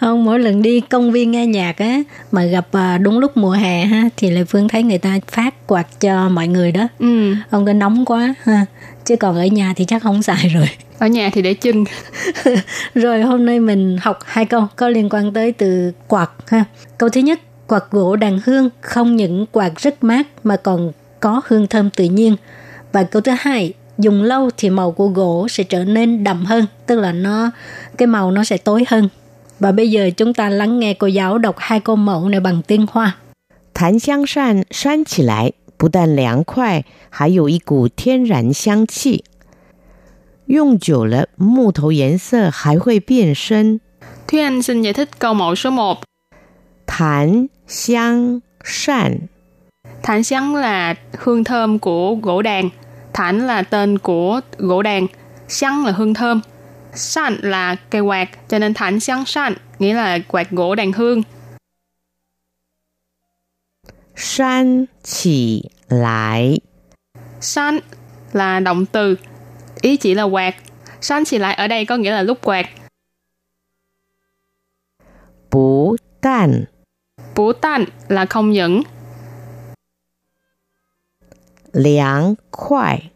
[0.00, 3.50] Không, mỗi lần đi công viên nghe nhạc á mà gặp à, đúng lúc mùa
[3.50, 6.88] hè ha thì Lệ Phương thấy người ta phát quạt cho mọi người đó.
[6.98, 8.66] Ừ, Không có nóng quá ha.
[9.04, 10.68] Chứ còn ở nhà thì chắc không xài rồi.
[10.98, 11.84] ở nhà thì để chân.
[12.94, 16.64] Rồi hôm nay mình học hai câu có liên quan tới từ quạt ha.
[16.98, 20.92] Câu thứ nhất, quạt gỗ đàn hương không những quạt rất mát mà còn
[21.23, 22.35] có hương thơm tự nhiên.
[22.91, 26.65] Và câu thứ hai, dùng lâu thì màu của gỗ sẽ trở nên đậm hơn,
[26.85, 27.51] tức là nó
[27.97, 29.09] cái màu nó sẽ tối hơn.
[29.59, 32.61] Và bây giờ chúng ta lắng nghe cô giáo đọc hai câu mẫu này bằng
[32.61, 33.17] tiếng Hoa.
[33.73, 39.23] 檀香扇扇起来不但凉快，还有一股天然香气。
[40.47, 43.79] 用久了，木头颜色还会变深。
[44.27, 45.97] Thúy Anh xin giải thích câu mẫu số 1.
[46.85, 49.29] 檀香扇
[50.04, 52.70] Thản sáng là hương thơm của gỗ đàn.
[53.12, 55.06] Thản là tên của gỗ đàn.
[55.48, 56.40] Sáng là hương thơm.
[56.94, 61.22] San là cây quạt, cho nên thản sáng san nghĩa là quạt gỗ đàn hương.
[64.16, 66.58] San chỉ lại.
[67.40, 67.78] San
[68.32, 69.16] là động từ,
[69.80, 70.54] ý chỉ là quạt.
[71.00, 72.66] San chỉ lại ở đây có nghĩa là lúc quạt.
[75.50, 76.64] Bú tàn
[77.34, 78.82] Bú tàn là không những
[81.74, 83.10] 凉快.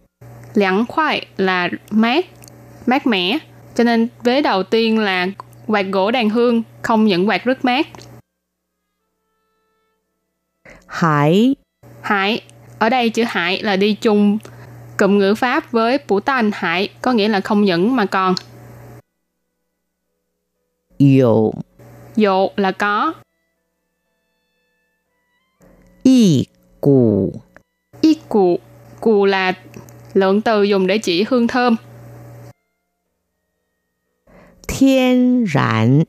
[0.55, 2.27] Lắng khoai là mát,
[2.87, 3.38] mát mẻ.
[3.75, 5.27] Cho nên vế đầu tiên là
[5.66, 7.87] quạt gỗ đàn hương, không những quạt rất mát.
[10.87, 11.57] Hải
[12.01, 12.42] Hải
[12.79, 14.38] Ở đây chữ hải là đi chung
[14.99, 18.35] cụm ngữ pháp với phủ tan hải có nghĩa là không những mà còn.
[20.99, 21.53] Dụ
[22.16, 23.12] Dụ là có.
[26.03, 26.47] Y
[26.81, 27.33] cụ
[28.01, 28.60] y cụ,
[28.99, 29.53] cụ là
[30.13, 31.75] lượng từ dùng để chỉ hương thơm.
[34.67, 36.06] 天然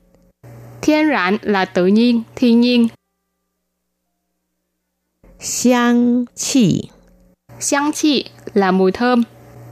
[0.81, 2.88] Thiên rạn là tự nhiên, thiên nhiên.
[5.40, 6.90] 香气。
[7.61, 9.23] 香chi là mùi thơm,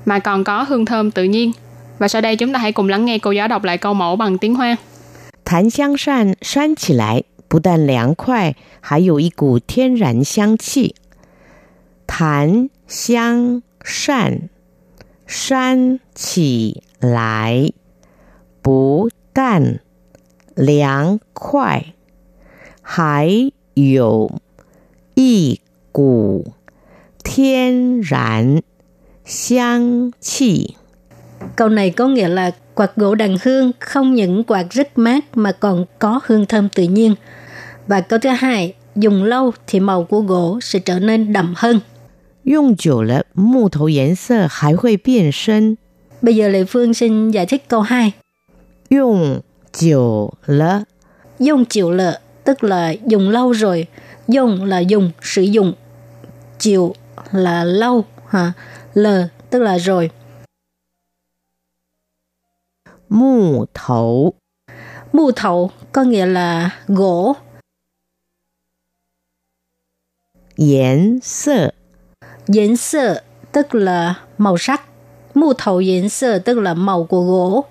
[0.05, 1.53] mà còn có hương thơm tự nhiên.
[1.99, 4.17] Và sau đây chúng ta hãy cùng lắng nghe cô giáo đọc lại câu mẫu
[4.17, 4.77] bằng tiếng Hoa.
[5.45, 10.95] 檀香扇扇起来不但凉快，还有一股天然香气。
[12.07, 14.49] 檀香扇
[15.27, 17.73] 扇起来
[18.63, 19.81] 不但
[20.55, 21.95] 凉快，
[22.83, 24.41] 还有
[25.15, 26.53] 一股
[27.25, 28.63] 天然
[29.25, 30.77] 香气。
[31.57, 35.53] Câu này có nghĩa là quạt gỗ đàn hương không những quạt rất mát mà
[35.53, 37.15] còn có hương thơm tự nhiên.
[37.87, 41.81] Và câu thứ hai, dùng lâu thì màu của gỗ sẽ trở nên đậm hơn.
[42.47, 45.77] 用久了，木头颜色还会变深。
[46.21, 48.13] Bây giờ Lệ Phương xin giải thích câu 2.
[48.89, 50.85] 用久了，
[51.39, 53.87] Dùng chịu lợ, tức là dùng lâu rồi.
[54.29, 55.75] Dùng là dùng, sử dụng.
[56.59, 56.95] Chịu
[57.33, 58.53] là lâu, ha.
[58.95, 60.11] Lờ tức là rồi.
[63.09, 64.35] 木头
[65.13, 67.37] Mù thầu có nghĩa là gỗ.
[70.57, 71.75] 颜色
[72.54, 74.82] Yến sơ tức là màu sắc.
[75.34, 77.66] Mù thầu yến sơ tức là màu của gỗ.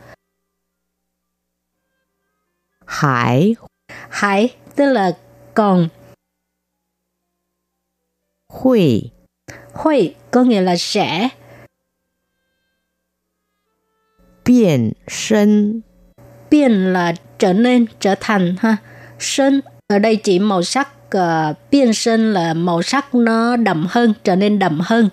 [2.86, 3.56] Hải
[3.88, 5.16] Hải tức là
[5.54, 5.88] còn.
[8.48, 9.10] Hội
[9.72, 11.28] Hội có nghĩa là sẽ.
[14.44, 15.80] Biến sinh
[16.50, 18.76] Biến là trở nên, trở thành ha.
[19.18, 24.13] sinh ở đây chỉ màu sắc Uh, biên sơn là màu sắc nó đậm hơn,
[24.23, 25.09] trở nên đậm hơn.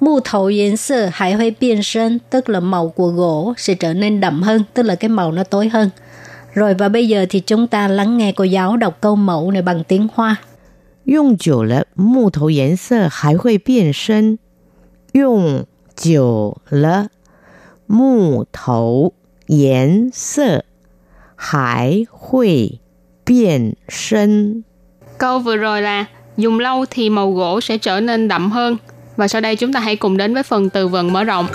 [0.00, 3.94] Mù thầu diễn sơ hải huệ biên sơn tức là màu của gỗ sẽ trở
[3.94, 5.90] nên đậm hơn, tức là cái màu nó tối hơn.
[6.54, 9.62] Rồi và bây giờ thì chúng ta lắng nghe cô giáo đọc câu mẫu này
[9.62, 10.36] bằng tiếng Hoa.
[11.04, 14.38] 用久了，木头颜色还会变深。
[15.12, 15.64] 用
[15.96, 17.08] 久了，
[17.86, 19.14] 木头
[19.46, 20.66] 颜色
[21.34, 22.80] 还会
[23.24, 24.64] 变深。
[25.23, 26.05] Câu vừa rồi là
[26.37, 28.77] dùng lâu thì màu gỗ sẽ trở nên đậm hơn.
[29.15, 31.47] Và sau đây chúng ta hãy cùng đến với phần từ vựng mở rộng.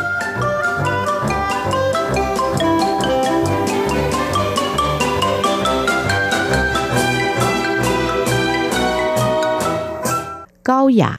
[10.64, 11.16] Cao dạ,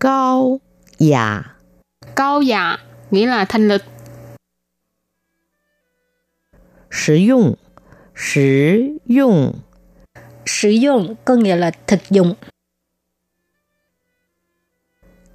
[0.00, 0.60] cao
[0.98, 1.42] dạ.
[2.16, 2.76] Cao dạ
[3.10, 3.82] nghĩa là thanh lịch.
[6.90, 7.54] Sử dụng,
[8.14, 9.52] sử dụng
[10.45, 12.35] Sử dụng có nghĩa là thực dụng.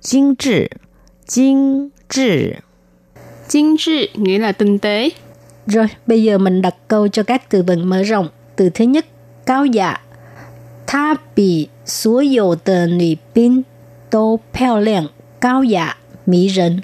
[0.01, 0.71] 精致，
[1.27, 2.63] 精致。
[3.49, 5.11] Chính trị nghĩa là tinh tế.
[5.67, 8.29] Rồi, bây giờ mình đặt câu cho các từ vựng mở rộng.
[8.57, 9.07] Từ thứ nhất,
[9.47, 10.01] cao dạ.
[10.87, 13.63] Tha bị số dụ tờ nữ binh
[14.11, 15.07] tô漂亮,
[15.41, 16.81] cao dạ, mỹ rần.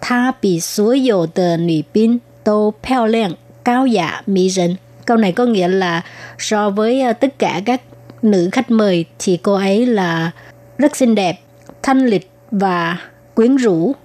[0.00, 3.34] Tha bị số dụ tờ nữ binh tô 漂亮,
[3.64, 4.76] cao dạ, mỹ rần.
[5.05, 6.01] Câu này có nghĩa là
[6.37, 7.81] so với ờ, tất cả các
[8.21, 10.31] nữ khách mời thì cô ấy là
[10.77, 11.39] rất xinh đẹp,
[11.83, 12.97] thanh lịch và
[13.35, 13.95] quyến rũ.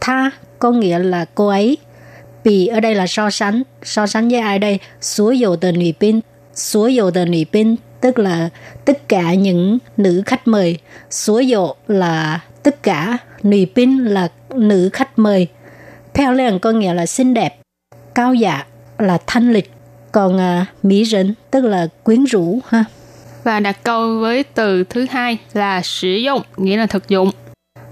[0.00, 1.78] Tha có nghĩa là cô ấy.
[2.44, 3.62] Bị ở đây là so sánh.
[3.82, 4.78] So sánh với ai đây?
[5.00, 6.20] Số dầu tờ nữ pin
[6.54, 8.48] Số dầu tờ nữ pin tức là
[8.84, 10.78] tất cả những nữ khách mời.
[11.10, 13.18] Số dầu là tất cả.
[13.42, 15.48] Nữ pin là nữ khách mời.
[16.14, 17.60] Theo liền có nghĩa là xinh đẹp.
[18.14, 18.64] Cao dạ
[18.98, 19.70] là thanh lịch
[20.18, 22.84] còn à, mỹ rỉnh tức là quyến rũ ha.
[23.44, 27.30] Và đặt câu với từ thứ hai là sử dụng nghĩa là thực dụng.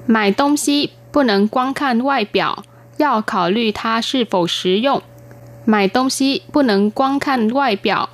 [0.07, 2.57] Mài tông xí không nên quan khan ngoại biểu
[2.99, 5.03] yào khảo lư ta sư phổ sử dụng.
[5.67, 8.07] Mài tông xí không nên quan khan ngoại biểu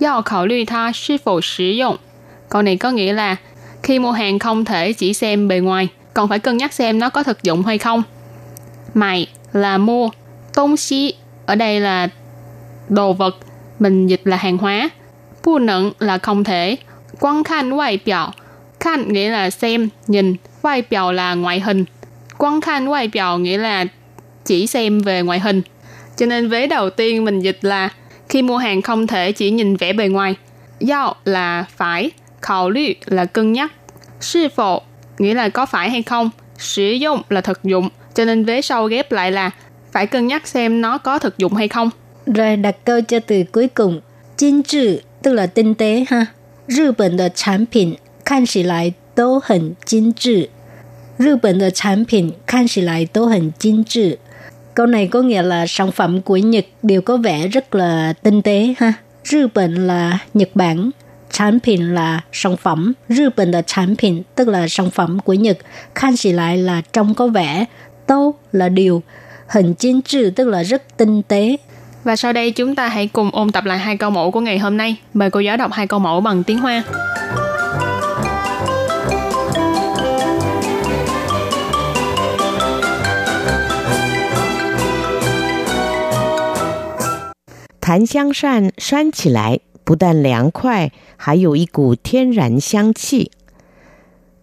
[0.00, 1.96] yào khảo lư ta sư phổ sử dụng.
[2.48, 3.36] Câu này có nghĩa là
[3.82, 7.10] khi mua hàng không thể chỉ xem bề ngoài còn phải cân nhắc xem nó
[7.10, 8.02] có thực dụng hay không.
[8.94, 10.10] Mài là mua
[10.54, 11.14] tông xí
[11.46, 12.08] ở đây là
[12.88, 13.36] đồ vật
[13.78, 14.90] mình dịch là hàng hóa.
[15.44, 16.76] Bu nẫn là không thể,
[17.20, 18.30] quan khan ngoại biểu,
[18.80, 21.84] Khan nghĩa là xem, nhìn, ngoại biểu là ngoại hình.
[22.38, 23.84] Quan khan ngoại biểu nghĩa là
[24.44, 25.62] chỉ xem về ngoại hình.
[26.16, 27.88] Cho nên vế đầu tiên mình dịch là
[28.28, 30.34] khi mua hàng không thể chỉ nhìn vẻ bề ngoài.
[30.80, 32.10] Giao là phải,
[32.42, 33.72] khảo lưu là cân nhắc,
[34.20, 34.78] sư phụ
[35.18, 37.88] nghĩa là có phải hay không, sử dụng là thực dụng.
[38.14, 39.50] Cho nên vế sau ghép lại là
[39.92, 41.90] phải cân nhắc xem nó có thực dụng hay không.
[42.25, 44.01] Rồi đặt câu cho từ cuối cùng.
[44.37, 46.25] Chính trị tức là tinh tế ha.
[46.67, 50.49] Nhật Bản的产品看起来都很精致。
[51.17, 54.17] 日本的产品看起来都很精致。
[54.73, 58.73] Câu này có nghĩa là sản phẩm của Nhật đều có vẻ rất là tinh tế
[58.77, 58.93] ha.
[59.31, 60.91] Nhật Bản là Nhật Bản,
[61.29, 62.93] sản品là sản phẩm.
[63.09, 65.57] Nhật Bản 的产品 tức là sản phẩm của Nhật.
[65.95, 67.65] Khan chỉ lại là trông có vẻ.
[68.07, 69.03] Tô là điều.
[69.47, 71.57] Hình chính trị tức là rất tinh tế.
[72.05, 74.59] Và sau đây chúng ta hãy cùng ôn tập lại hai câu mẫu của ngày
[74.59, 74.95] hôm nay.
[75.13, 76.83] Mời cô giáo đọc hai câu mẫu bằng tiếng Hoa.
[87.81, 93.31] 檀香扇扇起来，不但凉快，还有一股天然香气。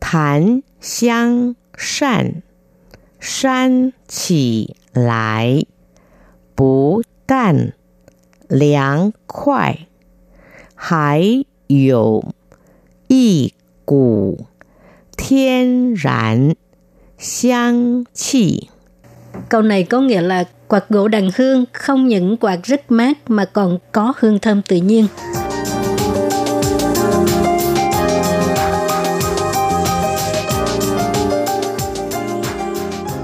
[0.01, 2.42] 檀香扇
[3.18, 5.64] 扇起来，
[6.55, 7.72] 不 但
[8.48, 9.87] 凉快，
[10.74, 12.24] 还有
[13.09, 13.53] 一
[13.85, 14.46] 股
[15.16, 16.55] 天然
[17.18, 18.70] 香气。
[19.48, 23.44] Câu này có nghĩa là quạt gỗ đàn hương không những quạt rất mát mà
[23.44, 25.09] còn có hương thơm tự nhiên.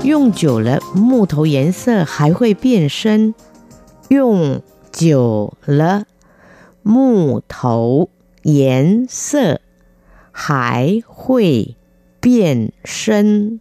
[0.05, 3.35] 用久了，木头颜色还会变深。
[4.09, 6.05] 用久了，
[6.83, 8.11] 木头
[8.43, 9.61] 颜色
[10.33, 11.77] 还会
[12.21, 13.61] 变深。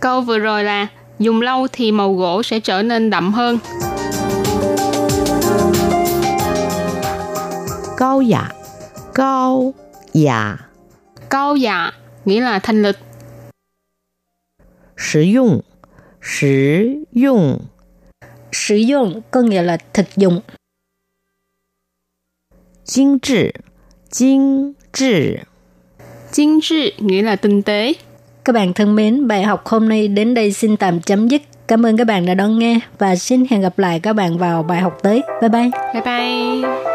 [0.00, 3.60] Câu vừa rồi là dùng lâu thì màu gỗ sẽ trở nên đậm hơn.
[7.96, 8.50] 高雅，
[9.12, 9.72] 高
[10.12, 10.56] 雅，
[11.28, 11.92] Cao dạ
[12.24, 12.96] nghĩa là thanh lịch.
[14.96, 15.62] 实用，
[16.20, 17.60] 实用，
[18.55, 20.41] sử dụng có nghĩa là thực dụng.
[22.85, 23.51] Chính trị,
[24.11, 25.35] chính trị.
[26.31, 27.93] Chính trị nghĩa là tinh tế.
[28.45, 31.41] Các bạn thân mến, bài học hôm nay đến đây xin tạm chấm dứt.
[31.67, 34.63] Cảm ơn các bạn đã đón nghe và xin hẹn gặp lại các bạn vào
[34.63, 35.21] bài học tới.
[35.41, 35.69] Bye bye.
[35.93, 36.94] Bye bye.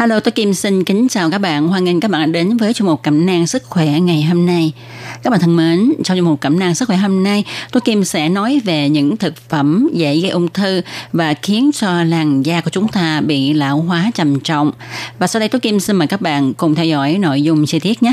[0.00, 1.68] Hello, tôi Kim xin kính chào các bạn.
[1.68, 4.72] Hoan nghênh các bạn đến với chương mục cẩm nang sức khỏe ngày hôm nay.
[5.22, 8.04] Các bạn thân mến, trong chương mục cẩm nang sức khỏe hôm nay, tôi Kim
[8.04, 10.80] sẽ nói về những thực phẩm dễ gây ung thư
[11.12, 14.72] và khiến cho làn da của chúng ta bị lão hóa trầm trọng.
[15.18, 17.80] Và sau đây tôi Kim xin mời các bạn cùng theo dõi nội dung chi
[17.80, 18.12] tiết nhé.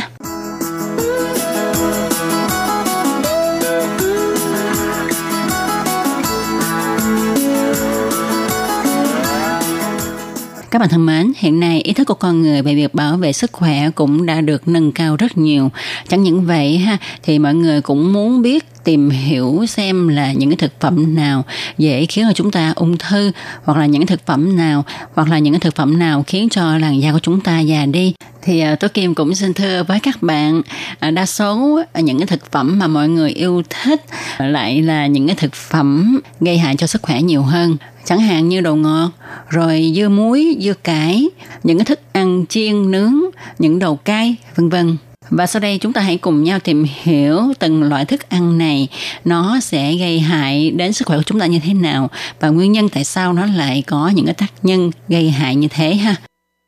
[10.78, 13.34] Các bạn thân mến, hiện nay ý thức của con người về việc bảo vệ
[13.34, 15.72] sức khỏe cũng đã được nâng cao rất nhiều.
[16.08, 20.50] Chẳng những vậy ha, thì mọi người cũng muốn biết tìm hiểu xem là những
[20.50, 21.45] cái thực phẩm nào
[21.78, 23.32] dễ khiến cho chúng ta ung thư,
[23.63, 26.50] hoặc là những cái thực phẩm nào, hoặc là những cái thực phẩm nào khiến
[26.50, 28.13] cho làn da của chúng ta già đi.
[28.41, 30.62] Thì à, tôi Kim cũng xin thưa với các bạn
[31.00, 34.06] à, đa số những cái thực phẩm mà mọi người yêu thích
[34.38, 37.78] lại là những cái thực phẩm gây hại cho sức khỏe nhiều hơn.
[38.06, 39.10] Chẳng hạn như đồ ngọt,
[39.50, 41.30] rồi dưa muối, dưa cải,
[41.63, 43.13] những cái thức ăn chiên, nướng,
[43.60, 44.97] những đồ cay, vân vân
[45.30, 48.88] và sau đây chúng ta hãy cùng nhau tìm hiểu từng loại thức ăn này.
[49.26, 52.10] Nó sẽ gây hại đến sức khỏe của chúng ta như thế nào
[52.40, 55.68] và nguyên nhân tại sao nó lại có những cái tác nhân gây hại như
[55.68, 56.16] thế ha.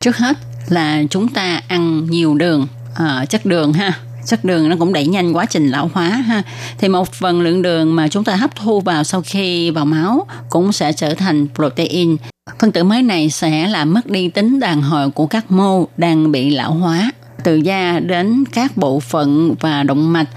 [0.04, 3.94] Trước hết là chúng ta ăn nhiều đường, à, chất đường ha.
[4.26, 6.44] Chất đường nó cũng đẩy nhanh quá trình lão hóa ha.
[6.78, 10.28] Thì một phần lượng đường mà chúng ta hấp thu vào sau khi vào máu
[10.50, 12.18] cũng sẽ trở thành protein.
[12.60, 16.32] Phân tử mới này sẽ làm mất đi tính đàn hồi của các mô đang
[16.32, 17.12] bị lão hóa
[17.44, 20.28] từ da đến các bộ phận và động mạch.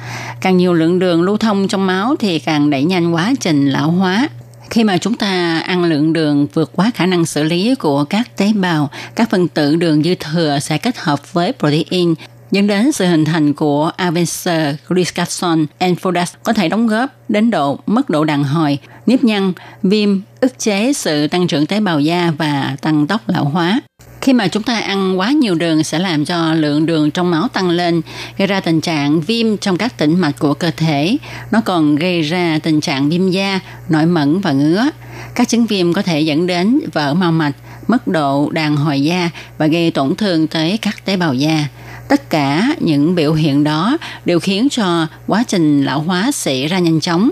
[0.40, 3.90] Càng nhiều lượng đường lưu thông trong máu thì càng đẩy nhanh quá trình lão
[3.90, 4.28] hóa.
[4.70, 8.36] Khi mà chúng ta ăn lượng đường vượt quá khả năng xử lý của các
[8.36, 12.14] tế bào, các phân tử đường dư thừa sẽ kết hợp với protein.
[12.50, 17.78] Dẫn đến sự hình thành của Avencer glycation enfodas có thể đóng góp đến độ
[17.86, 22.32] mất độ đàn hồi, nếp nhăn, viêm, ức chế sự tăng trưởng tế bào da
[22.38, 23.80] và tăng tốc lão hóa.
[24.22, 27.48] Khi mà chúng ta ăn quá nhiều đường sẽ làm cho lượng đường trong máu
[27.48, 28.02] tăng lên,
[28.38, 31.16] gây ra tình trạng viêm trong các tĩnh mạch của cơ thể.
[31.50, 34.90] Nó còn gây ra tình trạng viêm da, nổi mẩn và ngứa.
[35.34, 37.52] Các chứng viêm có thể dẫn đến vỡ mao mạch,
[37.88, 41.64] mất độ đàn hồi da và gây tổn thương tới các tế bào da.
[42.08, 46.78] Tất cả những biểu hiện đó đều khiến cho quá trình lão hóa xảy ra
[46.78, 47.30] nhanh chóng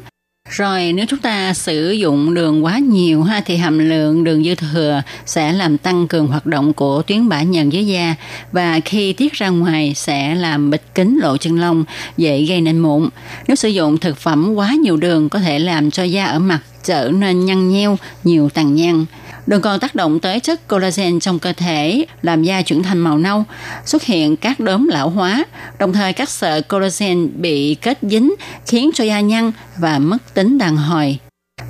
[0.51, 4.55] rồi nếu chúng ta sử dụng đường quá nhiều ha thì hàm lượng đường dư
[4.55, 8.15] thừa sẽ làm tăng cường hoạt động của tuyến bã nhờn dưới da
[8.53, 11.85] và khi tiết ra ngoài sẽ làm bịt kính lỗ chân lông
[12.17, 13.09] dễ gây nên mụn.
[13.49, 16.61] Nếu sử dụng thực phẩm quá nhiều đường có thể làm cho da ở mặt
[16.85, 19.07] trở nên nhăn nheo, nhiều tàn nhang.
[19.47, 23.19] Đường còn tác động tới chất collagen trong cơ thể, làm da chuyển thành màu
[23.19, 23.45] nâu,
[23.85, 25.45] xuất hiện các đốm lão hóa,
[25.79, 28.35] đồng thời các sợi collagen bị kết dính
[28.67, 31.19] khiến cho da nhăn và mất tính đàn hồi.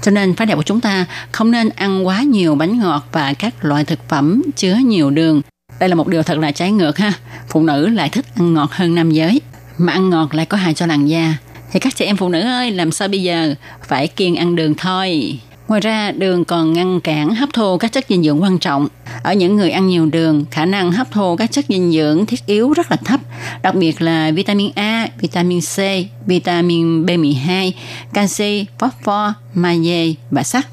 [0.03, 3.33] Cho nên phái đẹp của chúng ta không nên ăn quá nhiều bánh ngọt và
[3.33, 5.43] các loại thực phẩm chứa nhiều đường.
[5.81, 7.13] Đây là một điều thật là trái ngược ha.
[7.49, 9.41] Phụ nữ lại thích ăn ngọt hơn nam giới,
[9.79, 11.35] mà ăn ngọt lại có hại cho làn da.
[11.73, 13.55] Thì các chị em phụ nữ ơi, làm sao bây giờ?
[13.89, 15.39] Phải kiêng ăn đường thôi.
[15.71, 18.89] Ngoài ra, đường còn ngăn cản hấp thu các chất dinh dưỡng quan trọng.
[19.23, 22.47] Ở những người ăn nhiều đường, khả năng hấp thu các chất dinh dưỡng thiết
[22.47, 23.21] yếu rất là thấp,
[23.63, 25.79] đặc biệt là vitamin A, vitamin C,
[26.27, 27.73] vitamin B12,
[28.13, 30.67] canxi, phosphor, magie và sắt.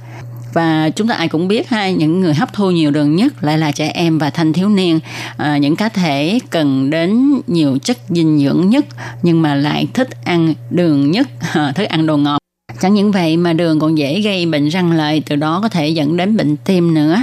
[0.53, 3.57] Và chúng ta ai cũng biết ha những người hấp thu nhiều đường nhất lại
[3.57, 4.99] là trẻ em và thanh thiếu niên.
[5.37, 8.85] À, những cá thể cần đến nhiều chất dinh dưỡng nhất
[9.21, 12.46] nhưng mà lại thích ăn đường nhất à, thích ăn đồ ngọt.
[12.81, 15.89] Chẳng những vậy mà đường còn dễ gây bệnh răng lợi, từ đó có thể
[15.89, 17.21] dẫn đến bệnh tim nữa.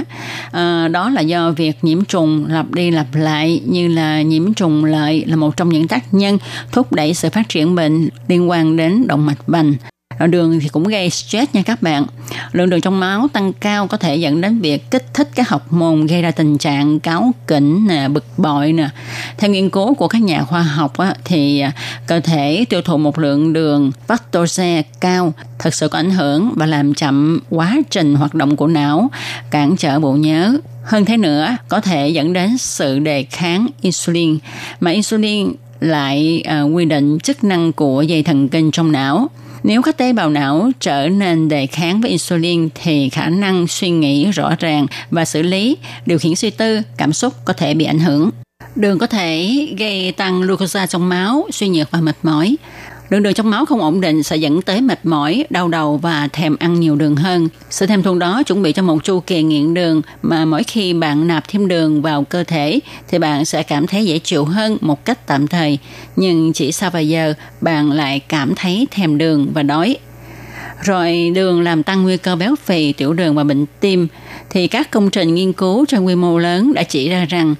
[0.51, 4.85] À, đó là do việc nhiễm trùng lặp đi lặp lại như là nhiễm trùng
[4.85, 6.37] lợi là một trong những tác nhân
[6.71, 9.73] thúc đẩy sự phát triển bệnh liên quan đến động mạch vành
[10.19, 12.05] đường thì cũng gây stress nha các bạn.
[12.51, 15.73] Lượng đường trong máu tăng cao có thể dẫn đến việc kích thích các học
[15.73, 18.89] môn gây ra tình trạng cáu kỉnh nè bực bội nè.
[19.37, 21.71] Theo nghiên cứu của các nhà khoa học á, thì à,
[22.07, 26.65] cơ thể tiêu thụ một lượng đường fructose cao thực sự có ảnh hưởng và
[26.65, 29.09] làm chậm quá trình hoạt động của não
[29.51, 30.57] cản trở bộ nhớ.
[30.83, 34.37] Hơn thế nữa có thể dẫn đến sự đề kháng insulin
[34.79, 39.29] mà insulin lại uh, quy định chức năng của dây thần kinh trong não
[39.67, 43.89] nếu các tế bào não trở nên đề kháng với insulin thì khả năng suy
[43.89, 47.85] nghĩ rõ ràng và xử lý, điều khiển suy tư, cảm xúc có thể bị
[47.85, 48.29] ảnh hưởng.
[48.75, 52.55] Đường có thể gây tăng glucose trong máu, suy nhược và mệt mỏi.
[53.09, 56.27] Lượng đường trong máu không ổn định sẽ dẫn tới mệt mỏi, đau đầu và
[56.27, 57.47] thèm ăn nhiều đường hơn.
[57.69, 60.93] Sự thèm thuồng đó chuẩn bị cho một chu kỳ nghiện đường mà mỗi khi
[60.93, 64.77] bạn nạp thêm đường vào cơ thể thì bạn sẽ cảm thấy dễ chịu hơn
[64.81, 65.77] một cách tạm thời.
[66.15, 69.97] Nhưng chỉ sau vài giờ bạn lại cảm thấy thèm đường và đói.
[70.83, 74.07] Rồi đường làm tăng nguy cơ béo phì, tiểu đường và bệnh tim.
[74.49, 77.55] Thì các công trình nghiên cứu trên quy mô lớn đã chỉ ra rằng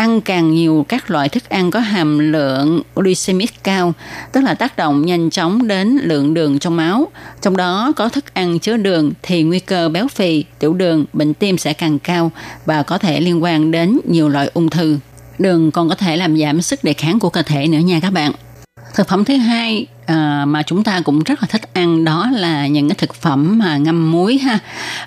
[0.00, 3.92] ăn càng nhiều các loại thức ăn có hàm lượng glycemic cao,
[4.32, 7.08] tức là tác động nhanh chóng đến lượng đường trong máu.
[7.42, 11.34] Trong đó có thức ăn chứa đường thì nguy cơ béo phì, tiểu đường, bệnh
[11.34, 12.32] tim sẽ càng cao
[12.66, 14.98] và có thể liên quan đến nhiều loại ung thư.
[15.38, 18.10] Đường còn có thể làm giảm sức đề kháng của cơ thể nữa nha các
[18.10, 18.32] bạn.
[18.94, 22.66] Thực phẩm thứ hai à, mà chúng ta cũng rất là thích ăn đó là
[22.66, 24.58] những cái thực phẩm mà ngâm muối ha.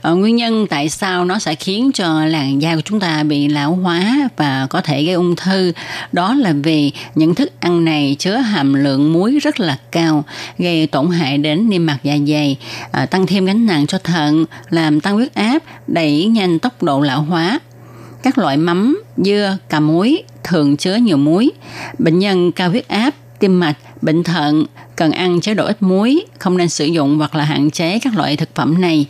[0.01, 3.47] À, nguyên nhân tại sao nó sẽ khiến cho làn da của chúng ta bị
[3.47, 5.71] lão hóa và có thể gây ung thư
[6.11, 10.23] đó là vì những thức ăn này chứa hàm lượng muối rất là cao,
[10.57, 12.57] gây tổn hại đến niêm mạc dạ dày,
[12.91, 17.01] à, tăng thêm gánh nặng cho thận, làm tăng huyết áp, đẩy nhanh tốc độ
[17.01, 17.59] lão hóa
[18.23, 21.51] các loại mắm, dưa, cà muối thường chứa nhiều muối.
[21.99, 23.13] Bệnh nhân cao huyết áp
[23.43, 24.65] tim mạch, bệnh thận
[24.95, 28.15] cần ăn chế độ ít muối, không nên sử dụng hoặc là hạn chế các
[28.15, 29.05] loại thực phẩm này.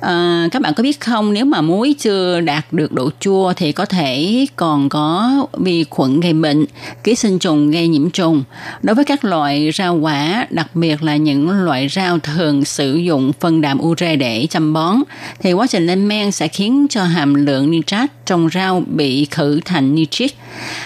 [0.00, 3.72] À, các bạn có biết không nếu mà muối chưa đạt được độ chua thì
[3.72, 6.64] có thể còn có vi khuẩn gây bệnh,
[7.04, 8.42] ký sinh trùng gây nhiễm trùng.
[8.82, 13.32] Đối với các loại rau quả, đặc biệt là những loại rau thường sử dụng
[13.40, 14.96] phân đạm ure để chăm bón,
[15.40, 19.60] thì quá trình lên men sẽ khiến cho hàm lượng nitrat trong rau bị khử
[19.64, 20.32] thành nitrit.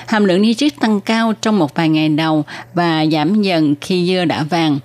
[0.06, 2.44] Hàm lượng nitrit tăng cao trong một vài ngày đầu
[2.74, 4.78] và giảm dần khi dưa đã vàng.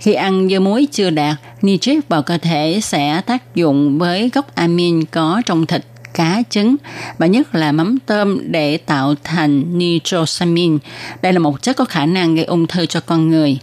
[0.00, 4.54] Khi ăn dưa muối chưa đạt, nitrit vào cơ thể sẽ tác dụng với gốc
[4.54, 5.84] amin có trong thịt
[6.14, 6.76] cá trứng
[7.18, 10.78] và nhất là mắm tôm để tạo thành nitrosamin.
[11.22, 13.58] Đây là một chất có khả năng gây ung thư cho con người.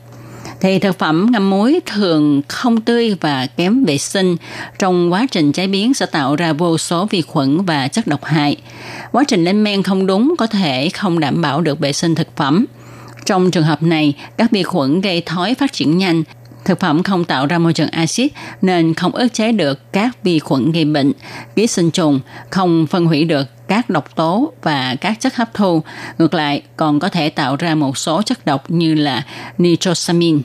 [0.62, 4.36] Thì thực phẩm ngâm muối thường không tươi và kém vệ sinh.
[4.80, 8.26] Trong quá trình chế biến sẽ tạo ra vô số vi khuẩn và chất độc
[8.26, 8.58] hại.
[9.12, 12.28] Quá trình lên men không đúng có thể không đảm bảo được vệ sinh thực
[12.36, 12.66] phẩm.
[13.28, 16.24] Trong trường hợp này, các vi khuẩn gây thói phát triển nhanh,
[16.66, 20.40] thực phẩm không tạo ra môi trường axit nên không ức chế được các vi
[20.40, 21.12] khuẩn gây bệnh,
[21.56, 22.20] ký sinh trùng,
[22.50, 25.82] không phân hủy được các độc tố và các chất hấp thu.
[26.18, 29.24] Ngược lại, còn có thể tạo ra một số chất độc như là
[29.58, 30.42] nitrosamin.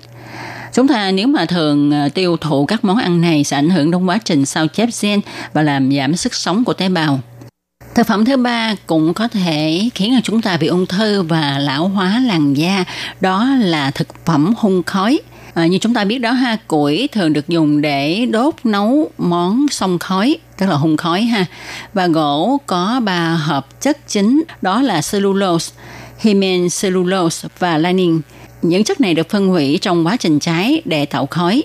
[0.72, 3.90] Chúng ta nếu mà thường ờ, tiêu thụ các món ăn này sẽ ảnh hưởng
[3.90, 5.20] đến quá trình sao chép gen
[5.52, 7.20] và làm giảm sức sống của tế bào.
[7.94, 11.88] Thực phẩm thứ ba cũng có thể khiến chúng ta bị ung thư và lão
[11.88, 12.84] hóa làn da,
[13.20, 15.20] đó là thực phẩm hun khói.
[15.54, 19.66] À, như chúng ta biết đó ha, củi thường được dùng để đốt nấu món
[19.70, 21.44] sông khói, tức là hun khói ha.
[21.94, 25.72] Và gỗ có ba hợp chất chính, đó là cellulose,
[26.18, 28.20] hymen cellulose và lining.
[28.62, 31.62] Những chất này được phân hủy trong quá trình cháy để tạo khói.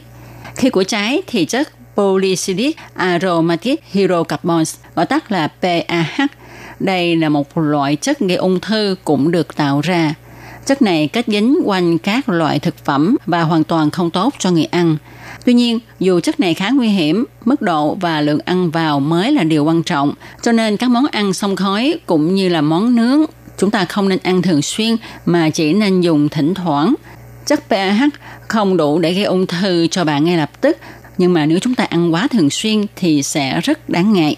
[0.56, 6.22] Khi của cháy thì chất polycyclic aromatic hydrocarbons, gọi tắt là PAH.
[6.80, 10.14] Đây là một loại chất gây ung thư cũng được tạo ra.
[10.66, 14.52] Chất này kết dính quanh các loại thực phẩm và hoàn toàn không tốt cho
[14.52, 14.98] người ăn.
[15.46, 19.32] Tuy nhiên, dù chất này khá nguy hiểm, mức độ và lượng ăn vào mới
[19.32, 20.14] là điều quan trọng.
[20.42, 23.22] Cho nên các món ăn xông khói cũng như là món nướng,
[23.58, 24.96] chúng ta không nên ăn thường xuyên
[25.26, 26.94] mà chỉ nên dùng thỉnh thoảng.
[27.46, 28.04] Chất PAH
[28.48, 30.78] không đủ để gây ung thư cho bạn ngay lập tức
[31.18, 34.36] nhưng mà nếu chúng ta ăn quá thường xuyên thì sẽ rất đáng ngại.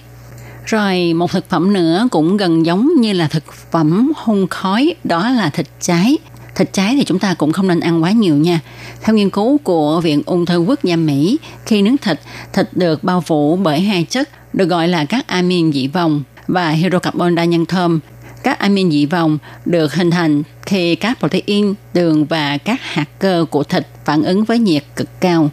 [0.65, 5.29] Rồi một thực phẩm nữa cũng gần giống như là thực phẩm hung khói, đó
[5.29, 6.17] là thịt cháy.
[6.55, 8.59] Thịt cháy thì chúng ta cũng không nên ăn quá nhiều nha.
[9.01, 12.19] Theo nghiên cứu của Viện Ung thư Quốc gia Mỹ, khi nướng thịt,
[12.53, 16.69] thịt được bao phủ bởi hai chất được gọi là các amin dị vòng và
[16.69, 17.99] hydrocarbon đa nhân thơm.
[18.43, 23.45] Các amin dị vòng được hình thành khi các protein, đường và các hạt cơ
[23.51, 25.49] của thịt phản ứng với nhiệt cực cao.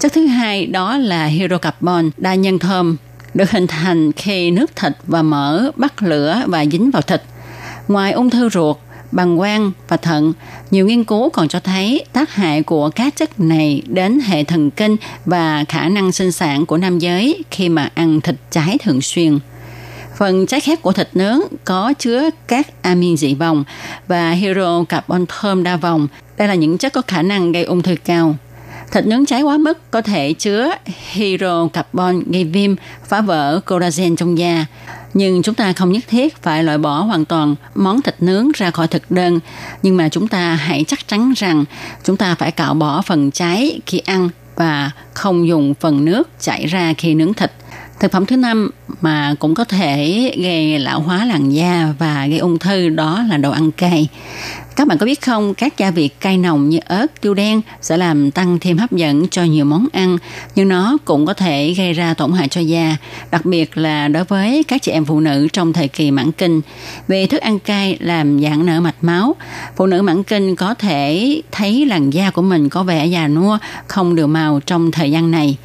[0.00, 2.96] Chất thứ hai đó là hydrocarbon đa nhân thơm,
[3.34, 7.22] được hình thành khi nước thịt và mỡ bắt lửa và dính vào thịt.
[7.88, 8.76] Ngoài ung thư ruột,
[9.12, 10.32] bằng quang và thận,
[10.70, 14.70] nhiều nghiên cứu còn cho thấy tác hại của các chất này đến hệ thần
[14.70, 19.00] kinh và khả năng sinh sản của nam giới khi mà ăn thịt trái thường
[19.00, 19.38] xuyên.
[20.18, 23.64] Phần trái khép của thịt nướng có chứa các amin dị vòng
[24.08, 26.08] và hydrocarbon thơm đa vòng.
[26.36, 28.36] Đây là những chất có khả năng gây ung thư cao.
[28.92, 30.70] Thịt nướng cháy quá mức có thể chứa
[31.12, 32.74] hydrocarbon gây viêm,
[33.08, 34.66] phá vỡ collagen trong da.
[35.14, 38.70] Nhưng chúng ta không nhất thiết phải loại bỏ hoàn toàn món thịt nướng ra
[38.70, 39.40] khỏi thực đơn.
[39.82, 41.64] Nhưng mà chúng ta hãy chắc chắn rằng
[42.04, 46.66] chúng ta phải cạo bỏ phần cháy khi ăn và không dùng phần nước chảy
[46.66, 47.52] ra khi nướng thịt.
[48.00, 48.70] Thực phẩm thứ năm
[49.00, 53.36] mà cũng có thể gây lão hóa làn da và gây ung thư đó là
[53.36, 54.08] đồ ăn cay.
[54.78, 57.96] Các bạn có biết không, các gia vị cay nồng như ớt, tiêu đen sẽ
[57.96, 60.18] làm tăng thêm hấp dẫn cho nhiều món ăn,
[60.54, 62.96] nhưng nó cũng có thể gây ra tổn hại cho da,
[63.30, 66.60] đặc biệt là đối với các chị em phụ nữ trong thời kỳ mãn kinh.
[67.08, 69.36] Vì thức ăn cay làm giãn nở mạch máu,
[69.76, 73.58] phụ nữ mãn kinh có thể thấy làn da của mình có vẻ già nua,
[73.86, 75.56] không đều màu trong thời gian này.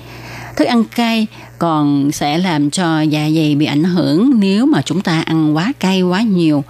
[0.55, 1.28] Thức ăn cay
[1.59, 5.74] còn sẽ làm cho dạ dày bị ảnh hưởng nếu mà chúng ta ăn quá
[5.80, 6.64] cay quá nhiều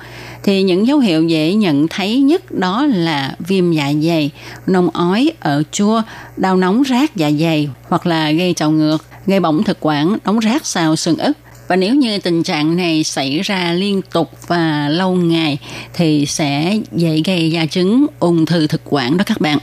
[0.43, 4.31] thì những dấu hiệu dễ nhận thấy nhất đó là viêm dạ dày,
[4.67, 6.01] nôn ói, ở chua,
[6.37, 10.41] đau nóng rát dạ dày hoặc là gây trào ngược, gây bỏng thực quản, nóng
[10.41, 11.37] rát sau xương ức.
[11.67, 15.57] Và nếu như tình trạng này xảy ra liên tục và lâu ngày
[15.93, 19.57] thì sẽ dễ gây ra chứng ung thư thực quản đó các bạn.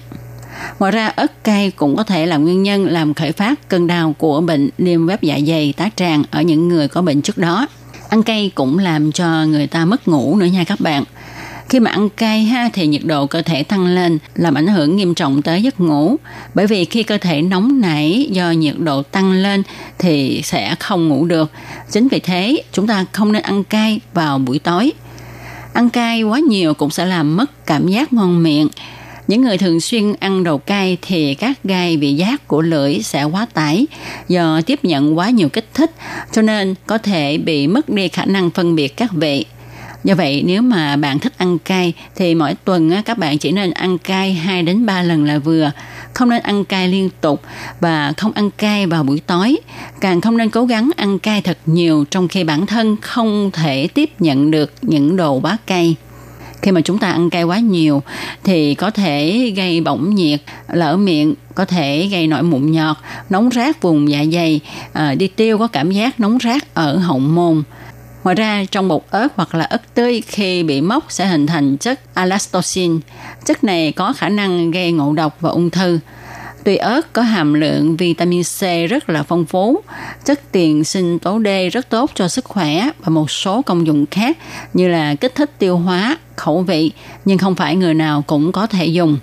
[0.78, 4.14] Ngoài ra, ớt cay cũng có thể là nguyên nhân làm khởi phát cơn đau
[4.18, 7.66] của bệnh viêm web dạ dày tá tràng ở những người có bệnh trước đó.
[8.10, 11.04] Ăn cay cũng làm cho người ta mất ngủ nữa nha các bạn.
[11.68, 14.96] Khi mà ăn cay ha, thì nhiệt độ cơ thể tăng lên, làm ảnh hưởng
[14.96, 16.16] nghiêm trọng tới giấc ngủ.
[16.54, 19.62] Bởi vì khi cơ thể nóng nảy do nhiệt độ tăng lên,
[19.98, 21.50] thì sẽ không ngủ được.
[21.90, 24.92] Chính vì thế, chúng ta không nên ăn cay vào buổi tối.
[25.72, 28.68] Ăn cay quá nhiều cũng sẽ làm mất cảm giác ngon miệng
[29.30, 33.24] những người thường xuyên ăn đồ cay thì các gai vị giác của lưỡi sẽ
[33.24, 33.86] quá tải.
[34.28, 35.90] Do tiếp nhận quá nhiều kích thích,
[36.32, 39.44] cho nên có thể bị mất đi khả năng phân biệt các vị.
[40.04, 43.70] Do vậy nếu mà bạn thích ăn cay thì mỗi tuần các bạn chỉ nên
[43.70, 45.70] ăn cay 2 đến 3 lần là vừa,
[46.14, 47.42] không nên ăn cay liên tục
[47.80, 49.56] và không ăn cay vào buổi tối,
[50.00, 53.88] càng không nên cố gắng ăn cay thật nhiều trong khi bản thân không thể
[53.94, 55.96] tiếp nhận được những đồ quá cay
[56.62, 58.02] khi mà chúng ta ăn cay quá nhiều
[58.44, 62.96] thì có thể gây bỏng nhiệt lỡ miệng có thể gây nổi mụn nhọt
[63.30, 64.60] nóng rát vùng dạ dày
[64.92, 67.62] à, đi tiêu có cảm giác nóng rát ở hậu môn
[68.24, 71.76] Ngoài ra, trong bột ớt hoặc là ớt tươi khi bị mốc sẽ hình thành
[71.76, 73.00] chất alastocin.
[73.46, 75.98] Chất này có khả năng gây ngộ độc và ung thư.
[76.64, 79.80] Tuy ớt có hàm lượng vitamin C rất là phong phú,
[80.24, 84.06] chất tiền sinh tố D rất tốt cho sức khỏe và một số công dụng
[84.10, 84.38] khác
[84.74, 86.92] như là kích thích tiêu hóa, khẩu vị,
[87.24, 89.18] nhưng không phải người nào cũng có thể dùng.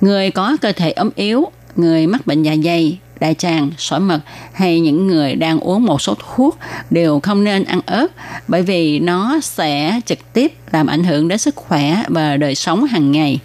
[0.00, 1.44] Người có cơ thể ốm yếu,
[1.76, 4.20] người mắc bệnh dạ dày, đại tràng, sỏi mật
[4.52, 6.58] hay những người đang uống một số thuốc
[6.90, 8.06] đều không nên ăn ớt
[8.48, 12.84] bởi vì nó sẽ trực tiếp làm ảnh hưởng đến sức khỏe và đời sống
[12.84, 13.40] hàng ngày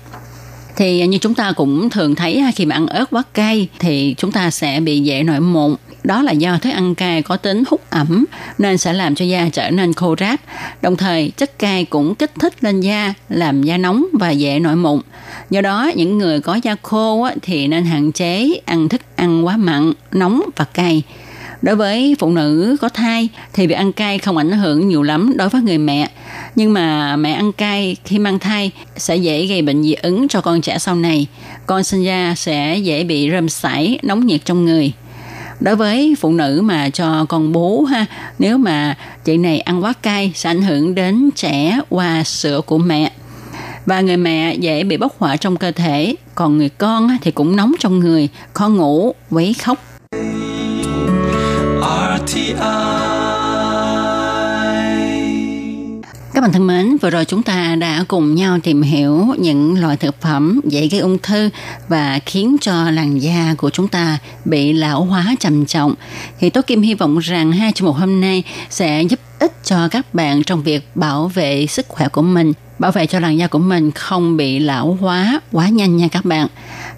[0.80, 4.32] thì như chúng ta cũng thường thấy khi mà ăn ớt quá cay thì chúng
[4.32, 7.82] ta sẽ bị dễ nổi mụn đó là do thức ăn cay có tính hút
[7.90, 8.26] ẩm
[8.58, 10.40] nên sẽ làm cho da trở nên khô ráp.
[10.82, 14.76] Đồng thời, chất cay cũng kích thích lên da, làm da nóng và dễ nổi
[14.76, 15.02] mụn.
[15.50, 19.58] Do đó, những người có da khô thì nên hạn chế ăn thức ăn quá
[19.58, 21.04] mặn, nóng và cay.
[21.62, 25.34] Đối với phụ nữ có thai thì việc ăn cay không ảnh hưởng nhiều lắm
[25.38, 26.10] đối với người mẹ.
[26.56, 30.42] Nhưng mà mẹ ăn cay khi mang thai sẽ dễ gây bệnh dị ứng cho
[30.42, 31.28] con trẻ sau này.
[31.66, 34.94] Con sinh ra sẽ dễ bị rơm sảy, nóng nhiệt trong người
[35.60, 38.06] đối với phụ nữ mà cho con bú ha
[38.40, 42.78] nếu mà chị này ăn quá cay sẽ ảnh hưởng đến trẻ qua sữa của
[42.78, 43.12] mẹ
[43.86, 47.56] và người mẹ dễ bị bốc hỏa trong cơ thể còn người con thì cũng
[47.56, 49.89] nóng trong người khó ngủ quấy khóc
[56.34, 59.98] các bạn thân mến, vừa rồi chúng ta đã cùng nhau tìm hiểu những loại
[59.98, 61.50] thực phẩm dễ gây ung thư
[61.88, 65.96] và khiến cho làn da của chúng ta bị lão hóa trầm trọng.
[66.40, 69.88] Thì Tố Kim hy vọng rằng hai chương mục hôm nay sẽ giúp ích cho
[69.88, 73.48] các bạn trong việc bảo vệ sức khỏe của mình, bảo vệ cho làn da
[73.48, 76.48] của mình không bị lão hóa quá nhanh nha các bạn.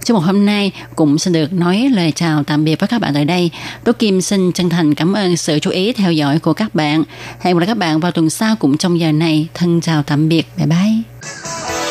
[0.04, 3.14] Trong một hôm nay cũng xin được nói lời chào tạm biệt với các bạn
[3.14, 3.52] tại đây.
[3.84, 7.04] Tố Kim xin chân thành cảm ơn sự chú ý theo dõi của các bạn.
[7.40, 9.48] Hẹn gặp lại các bạn vào tuần sau cũng trong giờ này.
[9.54, 10.48] Thân chào tạm biệt.
[10.58, 11.91] Bye bye.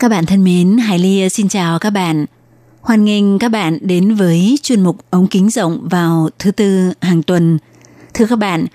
[0.00, 2.26] Các bạn thân mến, Hải Ly xin chào các bạn.
[2.80, 7.22] Hoan nghênh các bạn đến với chuyên mục ống kính rộng vào thứ tư hàng
[7.22, 7.58] tuần.
[8.14, 8.66] Thưa các bạn,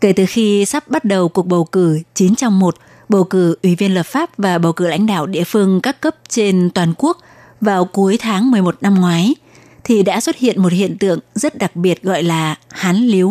[0.00, 2.76] kể từ khi sắp bắt đầu cuộc bầu cử 9 trong 1,
[3.08, 6.16] bầu cử ủy viên lập pháp và bầu cử lãnh đạo địa phương các cấp
[6.28, 7.18] trên toàn quốc
[7.60, 9.34] vào cuối tháng 11 năm ngoái,
[9.84, 13.30] thì đã xuất hiện một hiện tượng rất đặc biệt gọi là hán liếu.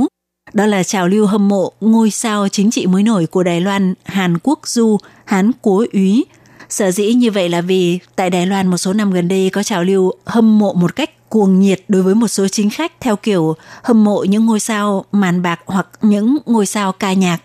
[0.53, 3.93] Đó là trào lưu hâm mộ ngôi sao chính trị mới nổi của Đài Loan
[4.03, 6.25] Hàn Quốc Du, Hán Cố Úy–
[6.71, 9.63] Sở dĩ như vậy là vì tại Đài Loan một số năm gần đây có
[9.63, 13.15] trào lưu hâm mộ một cách cuồng nhiệt đối với một số chính khách theo
[13.15, 17.37] kiểu hâm mộ những ngôi sao màn bạc hoặc những ngôi sao ca nhạc.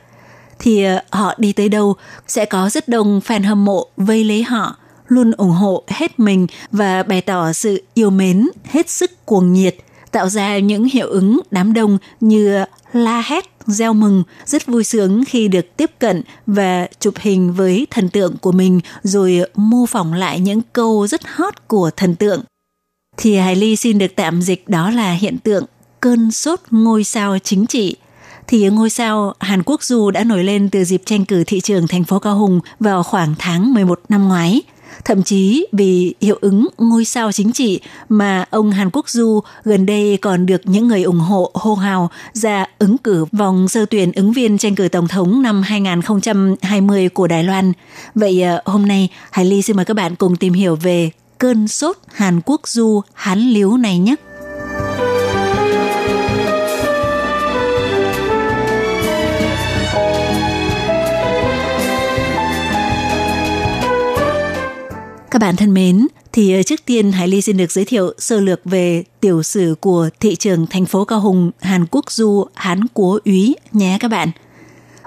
[0.58, 1.94] Thì ờ, họ đi tới đâu
[2.28, 4.76] sẽ có rất đông fan hâm mộ vây lấy họ,
[5.08, 9.76] luôn ủng hộ hết mình và bày tỏ sự yêu mến hết sức cuồng nhiệt,
[10.16, 15.24] tạo ra những hiệu ứng đám đông như la hét, gieo mừng, rất vui sướng
[15.28, 20.14] khi được tiếp cận và chụp hình với thần tượng của mình rồi mô phỏng
[20.14, 22.42] lại những câu rất hot của thần tượng.
[23.16, 25.64] Thì Hải Ly xin được tạm dịch đó là hiện tượng
[26.00, 27.96] cơn sốt ngôi sao chính trị.
[28.46, 31.86] Thì ngôi sao Hàn Quốc Du đã nổi lên từ dịp tranh cử thị trường
[31.86, 34.62] thành phố Cao Hùng vào khoảng tháng 11 năm ngoái–
[35.04, 39.86] Thậm chí vì hiệu ứng ngôi sao chính trị mà ông Hàn Quốc Du gần
[39.86, 44.12] đây còn được những người ủng hộ, hô hào ra ứng cử vòng sơ tuyển
[44.12, 47.72] ứng viên tranh cử tổng thống năm 2020 của Đài Loan.
[48.14, 51.68] Vậy à, hôm nay, Hải Ly xin mời các bạn cùng tìm hiểu về cơn
[51.68, 54.14] sốt Hàn Quốc Du hán liếu này nhé.
[65.36, 68.40] Các bạn thân mến, thì ờ, trước tiên Hải Ly xin được giới thiệu sơ
[68.40, 72.80] lược về tiểu sử của thị trường thành phố Cao Hùng Hàn Quốc Du Hán
[72.94, 74.30] Cố Úy nhé các bạn.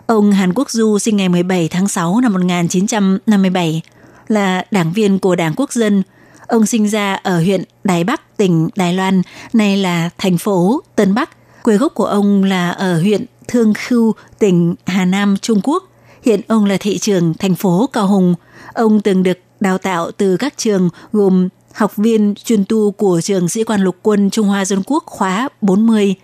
[0.06, 3.82] Ông Hàn Quốc Du sinh ngày 17 tháng 6 năm 1957,
[4.28, 6.04] là đảng viên của Đảng Quốc dân.
[6.48, 9.22] Ông sinh ra ở huyện Đài Bắc, tỉnh Đài Loan,
[9.54, 11.30] nay là thành phố Tân Bắc.
[11.64, 15.84] Quê gốc của ông là ở huyện Thương Khưu, tỉnh Hà Nam, Trung Quốc.
[16.26, 18.36] Hiện ông là thị trưởng thành phố Cao Hùng.
[18.74, 23.50] Ông từng được đào tạo từ các trường gồm học viên chuyên tu của trường
[23.50, 26.16] sĩ quan lục quân Trung Hoa Dân Quốc khóa 40,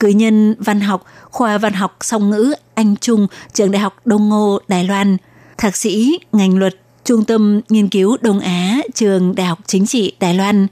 [0.00, 4.28] cử nhân văn học, khoa văn học song ngữ Anh Trung, trường Đại học Đông
[4.28, 5.16] Ngô, Đài Loan,
[5.58, 10.12] thạc sĩ ngành luật, Trung tâm Nghiên cứu Đông Á, trường Đại học Chính trị
[10.20, 10.66] Đài Loan.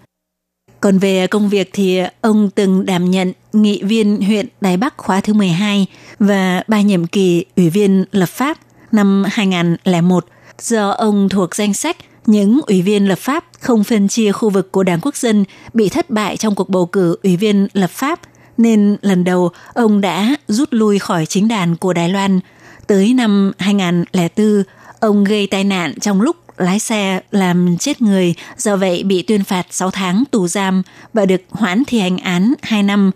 [0.81, 5.21] Còn về công việc thì ông từng đảm nhận nghị viên huyện Đài Bắc khóa
[5.21, 5.87] thứ 12
[6.19, 8.59] và ba nhiệm kỳ ủy viên lập pháp
[8.93, 10.27] năm 2001
[10.59, 11.97] do ông thuộc danh sách
[12.27, 15.45] những ủy viên lập pháp không phân chia khu vực của Đảng Quốc dân
[15.75, 18.21] bị thất bại trong cuộc bầu cử ủy viên lập pháp,
[18.59, 22.41] nên lần đầu ông đã rút lui khỏi chính đàn của Đài Loan.
[22.87, 24.63] Tới năm 2004,
[25.01, 29.45] ông gây tai nạn trong lúc lái xe làm chết người, do vậy bị tuyên
[29.45, 30.83] phạt 6 tháng tù giam
[31.13, 33.11] và được hoãn thi hành án 2 năm.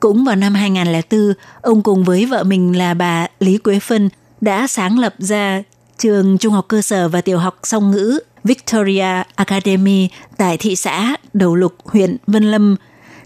[0.00, 4.08] Cũng vào năm 2004, ông cùng với vợ mình là bà Lý Quế Phân
[4.40, 5.62] đã sáng lập ra
[6.00, 11.16] trường trung học cơ sở và tiểu học song ngữ Victoria Academy tại thị xã
[11.32, 12.76] Đầu Lục, huyện Vân Lâm.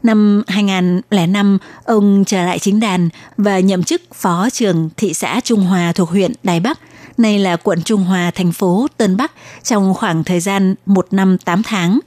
[0.03, 5.61] Năm 2005, ông trở lại chính đàn và nhậm chức phó trưởng thị xã Trung
[5.61, 6.79] Hòa thuộc huyện Đài Bắc,
[7.17, 11.39] nay là quận Trung Hòa, thành phố Tân Bắc trong khoảng thời gian một năm
[11.39, 12.01] 8 tháng.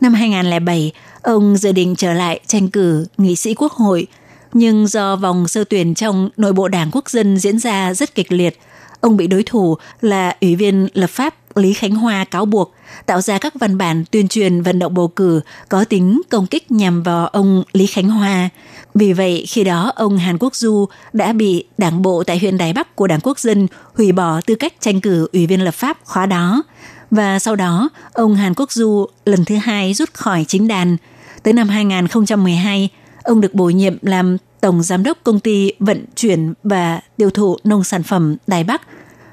[0.00, 0.92] Năm 2007,
[1.22, 4.06] ông dự định trở lại tranh cử nghị sĩ quốc hội,
[4.52, 8.32] nhưng do vòng sơ tuyển trong nội bộ đảng quốc dân diễn ra rất kịch
[8.32, 8.58] liệt–
[9.02, 12.74] ông bị đối thủ là Ủy viên lập pháp Lý Khánh Hoa cáo buộc
[13.06, 16.70] tạo ra các văn bản tuyên truyền vận động bầu cử có tính công kích
[16.70, 18.48] nhằm vào ông Lý Khánh Hoa.
[18.94, 22.72] Vì vậy, khi đó ông Hàn Quốc Du đã bị đảng bộ tại huyện Đài
[22.72, 25.98] Bắc của Đảng Quốc dân hủy bỏ tư cách tranh cử ủy viên lập pháp
[26.04, 26.62] khóa đó.
[27.10, 30.96] Và sau đó, ông Hàn Quốc Du lần thứ hai rút khỏi chính đàn.
[31.42, 32.88] Tới năm 2012,
[33.22, 37.56] ông được bổ nhiệm làm tổng giám đốc công ty vận chuyển và tiêu thụ
[37.64, 38.82] nông sản phẩm Đài Bắc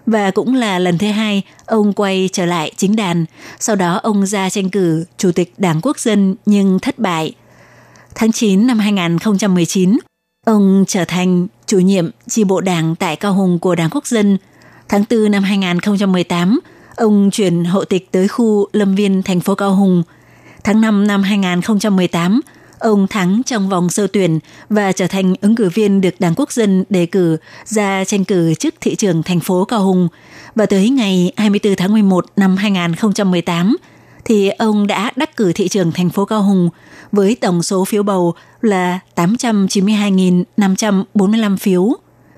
[0.06, 3.26] và cũng là lần thứ hai ông quay trở lại chính đàn.
[3.60, 7.34] Sau đó ông ra tranh cử chủ tịch Đảng Quốc dân nhưng thất bại.
[8.16, 9.98] Tháng 9 năm 2019,
[10.46, 14.38] ông trở thành chủ nhiệm chi bộ đảng tại Cao Hùng của Đảng Quốc dân.
[14.90, 16.60] Tháng 4 năm 2018,
[16.96, 20.04] ông chuyển hộ tịch tới khu Lâm Viên, thành phố Cao Hùng.
[20.64, 22.42] Tháng 5 năm 2018,
[22.80, 26.52] ông thắng trong vòng sơ tuyển và trở thành ứng cử viên được Đảng Quốc
[26.52, 30.08] dân đề cử ra tranh cử chức thị trưởng thành phố Cao Hùng.
[30.56, 33.78] Và tới ngày 24 tháng 11 năm 2018,
[34.26, 36.70] thì ông đã đắc cử thị trưởng thành phố Cao Hùng
[37.12, 41.94] với tổng số phiếu bầu là 892.545 phiếu,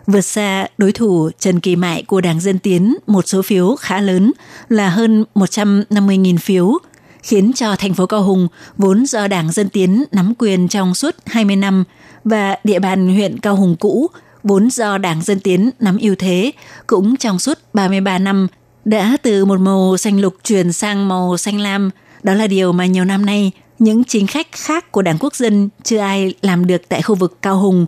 [0.07, 4.01] vượt xa đối thủ Trần Kỳ Mại của Đảng Dân Tiến một số phiếu khá
[4.01, 4.31] lớn
[4.69, 6.77] là hơn 150.000 phiếu,
[7.23, 8.47] khiến cho thành phố Cao Hùng,
[8.77, 11.83] vốn do Đảng Dân Tiến nắm quyền trong suốt 20 năm
[12.23, 14.07] và địa bàn huyện Cao Hùng cũ,
[14.43, 16.51] vốn do Đảng Dân Tiến nắm ưu thế,
[16.87, 18.47] cũng trong suốt 33 năm
[18.85, 21.89] đã từ một màu xanh lục chuyển sang màu xanh lam.
[22.23, 25.69] Đó là điều mà nhiều năm nay, những chính khách khác của Đảng Quốc dân
[25.83, 27.85] chưa ai làm được tại khu vực Cao Hùng.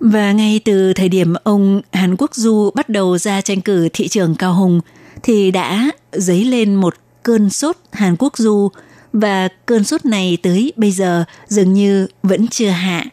[0.00, 4.08] Và ngay từ thời điểm ông Hàn Quốc Du bắt đầu ra tranh cử thị
[4.08, 4.80] trường Cao Hùng,
[5.22, 8.68] thì đã dấy lên một cơn sốt Hàn Quốc Du
[9.12, 13.04] và cơn sốt này tới bây giờ dường như vẫn chưa hạ.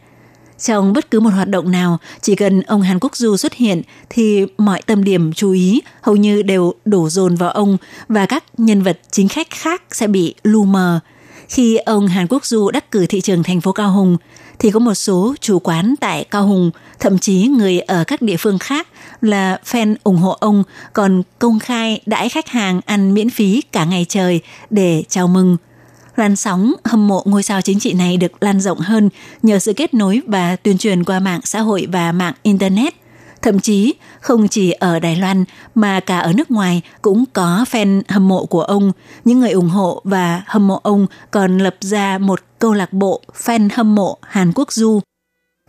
[0.58, 3.82] Trong bất cứ một hoạt động nào, chỉ cần ông Hàn Quốc Du xuất hiện
[4.10, 7.76] thì mọi tâm điểm chú ý hầu như đều đổ dồn vào ông
[8.08, 11.00] và các nhân vật chính khách khác sẽ bị lu mờ.
[11.48, 14.16] Khi ông Hàn Quốc Du đắc cử thị trường thành phố Cao Hùng,
[14.58, 16.70] thì có một số chủ quán tại Cao Hùng,
[17.00, 18.88] thậm chí người ở các địa phương khác
[19.20, 23.84] là fan ủng hộ ông còn công khai đãi khách hàng ăn miễn phí cả
[23.84, 24.40] ngày trời
[24.70, 25.56] để chào mừng–
[26.20, 29.08] làn sóng hâm mộ ngôi sao chính trị này được lan rộng hơn
[29.42, 32.94] nhờ sự kết nối và tuyên truyền qua mạng xã hội và mạng Internet.
[33.42, 35.44] Thậm chí, không chỉ ở Đài Loan
[35.74, 38.92] mà cả ở nước ngoài cũng có fan hâm mộ của ông.
[39.24, 43.22] Những người ủng hộ và hâm mộ ông còn lập ra một câu lạc bộ
[43.44, 45.00] fan hâm mộ Hàn Quốc Du.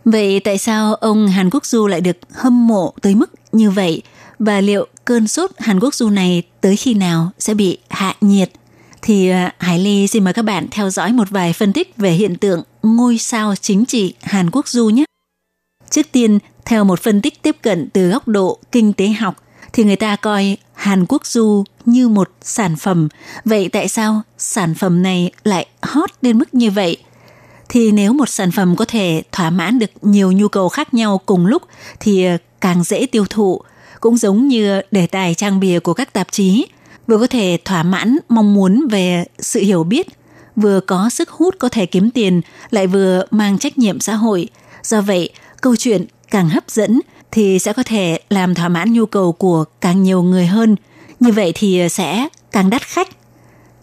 [0.04, 4.02] Vậy tại sao ông Hàn Quốc Du lại được hâm mộ tới mức như vậy?
[4.38, 8.50] Và liệu cơn sốt Hàn Quốc Du này tới khi nào sẽ bị hạ nhiệt?
[9.02, 12.10] thì à, Hải Ly xin mời các bạn theo dõi một vài phân tích về
[12.10, 15.04] hiện tượng ngôi sao chính trị Hàn Quốc du nhé.
[15.90, 19.36] Trước tiên, theo một phân tích tiếp cận từ góc độ kinh tế học,
[19.72, 23.08] thì người ta coi Hàn Quốc du như một sản phẩm.
[23.44, 26.96] Vậy tại sao sản phẩm này lại hot đến mức như vậy?
[27.68, 31.20] Thì nếu một sản phẩm có thể thỏa mãn được nhiều nhu cầu khác nhau
[31.26, 31.62] cùng lúc
[32.00, 33.60] thì ờ, càng dễ tiêu thụ,
[34.00, 36.66] cũng giống như đề tài trang bìa của các tạp chí–
[37.06, 40.06] vừa có thể thỏa mãn mong muốn về sự hiểu biết,
[40.56, 42.40] vừa có sức hút có thể kiếm tiền,
[42.70, 44.48] lại vừa mang trách nhiệm xã hội.
[44.82, 47.00] Do vậy, câu chuyện càng hấp dẫn
[47.30, 50.76] thì sẽ có thể làm thỏa mãn nhu cầu của càng nhiều người hơn.
[51.20, 53.08] Như vậy thì ờ, sẽ càng đắt khách.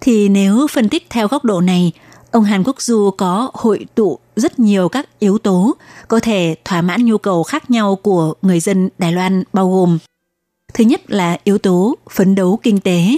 [0.01, 1.91] Thì nếu phân tích theo góc độ này,
[2.31, 5.75] ông Hàn Quốc Du có hội tụ rất nhiều các yếu tố
[6.07, 9.97] có thể thỏa mãn nhu cầu khác nhau của người dân Đài Loan bao gồm
[10.73, 13.17] Thứ nhất là yếu tố phấn đấu kinh tế.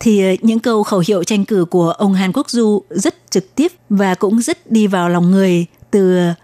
[0.00, 3.54] Thì ờ, những câu khẩu hiệu tranh cử của ông Hàn Quốc Du rất trực
[3.54, 6.34] tiếp và cũng rất đi vào lòng người từ ờ,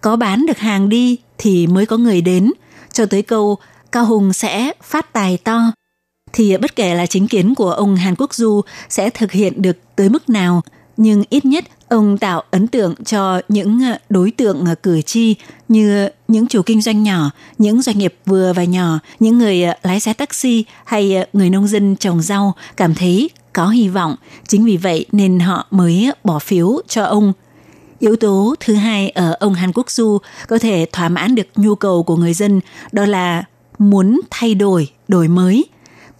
[0.00, 2.52] có bán được hàng đi thì mới có người đến
[2.92, 3.58] cho tới câu
[3.92, 5.72] Cao Hùng sẽ phát tài to.
[6.32, 9.62] Thì ờ, bất kể là chính kiến của ông Hàn Quốc Du sẽ thực hiện
[9.62, 10.62] được tới mức nào,
[10.96, 15.36] nhưng ít nhất Ông tạo ấn tượng cho những ờ, đối tượng ờ, cử tri
[15.68, 19.74] như những chủ kinh doanh nhỏ, những doanh nghiệp vừa và nhỏ, những người ờ,
[19.82, 24.16] lái xe taxi hay người nông dân trồng rau cảm thấy có hy vọng.
[24.48, 27.32] Chính vì vậy nên họ mới bỏ phiếu cho ông.
[27.98, 30.18] Yếu tố thứ hai ở ông Hàn Quốc Du
[30.48, 32.60] có thể thỏa mãn được nhu cầu của người dân
[32.92, 33.44] đó là
[33.78, 35.64] muốn thay đổi, đổi mới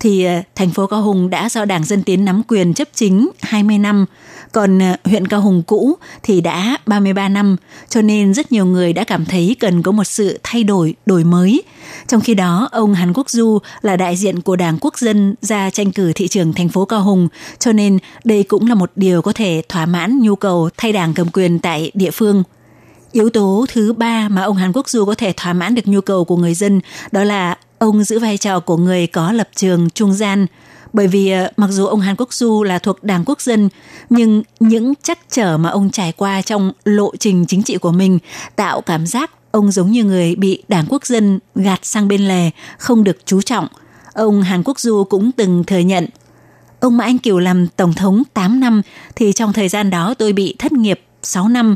[0.01, 3.79] thì thành phố Cao Hùng đã do Đảng Dân Tiến nắm quyền chấp chính 20
[3.79, 4.07] năm
[4.53, 7.57] còn ờ, huyện Cao Hùng cũ thì đã 33 năm,
[7.89, 11.25] cho nên rất nhiều người đã cảm thấy cần có một sự thay đổi, đổi
[11.25, 11.63] mới.
[12.09, 15.71] Trong khi đó, ông Hàn Quốc Du là đại diện của Đảng Quốc dân ra
[15.71, 17.29] tranh cử thị trường thành phố Cao Hùng,
[17.59, 21.15] cho nên đây cũng là một điều có thể thỏa mãn nhu cầu thay đảng
[21.15, 22.43] cầm quyền tại địa phương.
[23.13, 26.01] Yếu tố thứ ba mà ông Hàn Quốc Du có thể thỏa mãn được nhu
[26.01, 26.81] cầu của người dân
[27.13, 30.47] đó là ông giữ vai trò của người có lập trường trung gian–
[30.93, 33.69] bởi vì ờ, mặc dù ông Hàn Quốc Du là thuộc Đảng Quốc dân,
[34.11, 38.19] nhưng những chắc trở mà ông trải qua trong lộ trình chính trị của mình
[38.57, 42.51] tạo cảm giác ông giống như người bị Đảng Quốc dân gạt sang bên lề,
[42.79, 43.67] không được chú trọng.
[44.13, 46.07] Ông Hàn Quốc Du cũng từng thừa nhận
[46.83, 48.83] Ông Mã Anh Kiều làm tổng thống 8 năm
[49.17, 51.75] thì trong thời gian đó tôi bị thất nghiệp 6 năm.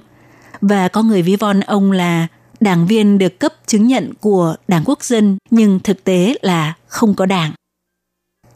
[0.60, 2.26] Và có người ví von ông là
[2.60, 7.14] đảng viên được cấp chứng nhận của Đảng Quốc dân nhưng thực tế là không
[7.14, 7.52] có đảng.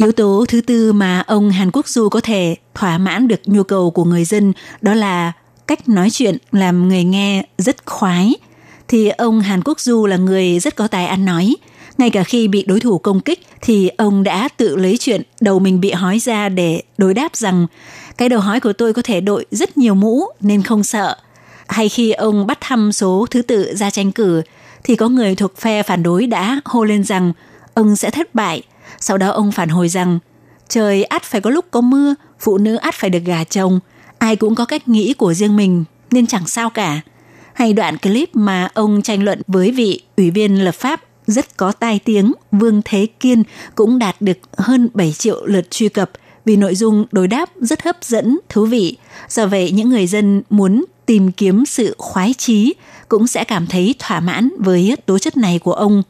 [0.01, 3.63] Yếu tố thứ tư mà ông Hàn Quốc Du có thể thỏa mãn được nhu
[3.63, 5.33] cầu của người dân đó là
[5.67, 8.35] cách nói chuyện, làm người nghe rất khoái.
[8.89, 11.57] Thì ông Hàn Quốc Du là người rất có tài ăn nói.
[11.99, 15.59] Ngay cả khi bị đối thủ công kích thì ông đã tự lấy chuyện đầu
[15.59, 17.67] mình bị hói ra để đối đáp rằng,
[18.17, 21.17] cái đầu hói của tôi có thể đội rất nhiều mũ nên không sợ.
[21.69, 24.43] Hay khi ông bắt thăm số thứ tự ra tranh cử
[24.85, 27.33] thì có người thuộc phe phản đối đã hô lên rằng,
[27.75, 28.63] ông sẽ thất bại.
[29.01, 30.19] Sau đó ông phản hồi rằng
[30.69, 33.81] trời ắt phải có lúc có mưa, phụ nữ ắt phải được gà chồng,
[34.19, 37.01] ai cũng có cách nghĩ của riêng mình nên chẳng sao cả.
[37.55, 41.73] Hay đoạn clip mà ông tranh luận với vị ủy viên lập pháp rất có
[41.73, 43.43] tai tiếng Vương Thế Kiên
[43.75, 46.11] cũng đạt được hơn 7 triệu lượt truy cập
[46.45, 48.97] vì nội dung đối đáp rất hấp dẫn, thú vị.
[49.29, 52.75] Do vậy, những người dân muốn tìm kiếm sự khoái trí
[53.09, 56.03] cũng sẽ cảm thấy thỏa mãn với tố chất này của ông.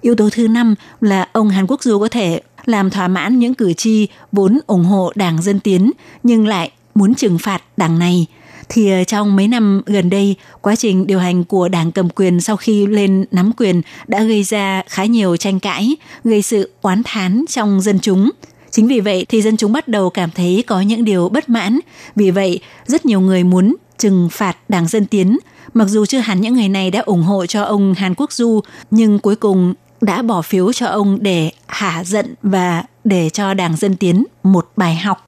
[0.00, 3.54] Yếu tố thứ năm là ông Hàn Quốc Du có thể làm thỏa mãn những
[3.54, 5.90] cử tri vốn ủng hộ Đảng Dân Tiến
[6.22, 8.26] nhưng lại muốn trừng phạt đảng này–
[8.68, 12.40] thì ờ, trong mấy năm gần đây, quá trình điều hành của đảng cầm quyền
[12.40, 17.02] sau khi lên nắm quyền đã gây ra khá nhiều tranh cãi, gây sự oán
[17.04, 18.30] thán trong dân chúng.
[18.70, 21.78] Chính vì vậy thì dân chúng bắt đầu cảm thấy có những điều bất mãn.
[22.16, 25.38] Vì vậy, rất nhiều người muốn trừng phạt Đảng Dân Tiến.
[25.74, 28.60] Mặc dù chưa hẳn những người này đã ủng hộ cho ông Hàn Quốc Du,
[28.90, 33.76] nhưng cuối cùng đã bỏ phiếu cho ông để hạ giận và để cho Đảng
[33.76, 35.24] Dân Tiến một bài học.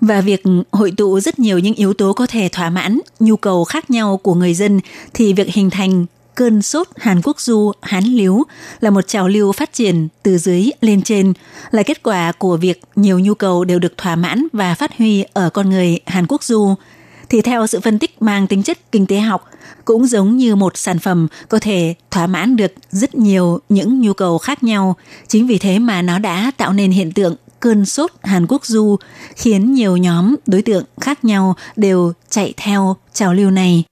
[0.00, 0.42] Và việc
[0.72, 4.16] hội tụ rất nhiều những yếu tố có thể thỏa mãn nhu cầu khác nhau
[4.16, 4.80] của người dân
[5.14, 8.42] thì việc hình thành cơn sốt Hàn Quốc du Hán Liếu
[8.80, 11.32] là một trào lưu phát triển từ dưới lên trên,
[11.70, 15.24] là kết quả của việc nhiều nhu cầu đều được thỏa mãn và phát huy
[15.32, 16.74] ở con người Hàn Quốc du.
[17.28, 19.50] Thì theo sự phân tích mang tính chất kinh tế học,
[19.84, 24.12] cũng giống như một sản phẩm có thể thỏa mãn được rất nhiều những nhu
[24.12, 24.96] cầu khác nhau.
[25.28, 28.96] Chính vì thế mà nó đã tạo nên hiện tượng cơn sốt Hàn Quốc du
[29.36, 33.84] khiến nhiều nhóm đối tượng khác nhau đều chạy theo trào lưu này.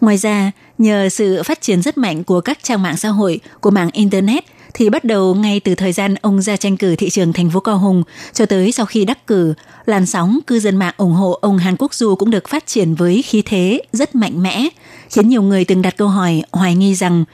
[0.00, 3.70] Ngoài ra, nhờ sự phát triển rất mạnh của các trang mạng xã hội, của
[3.70, 4.44] mạng Internet,
[4.74, 7.60] thì bắt đầu ngay từ thời gian ông ra tranh cử thị trường thành phố
[7.60, 8.02] Cao Hùng
[8.32, 9.54] cho tới sau khi đắc cử,
[9.86, 12.94] làn sóng cư dân mạng ủng hộ ông Hàn Quốc Du cũng được phát triển
[12.94, 14.68] với khí thế rất mạnh mẽ,
[15.10, 17.24] khiến nhiều người từng đặt câu hỏi hoài nghi rằng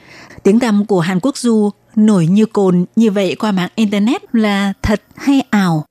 [0.43, 4.73] tiếng tăm của Hàn Quốc Du nổi như cồn như vậy qua mạng Internet là
[4.81, 5.85] thật hay ảo?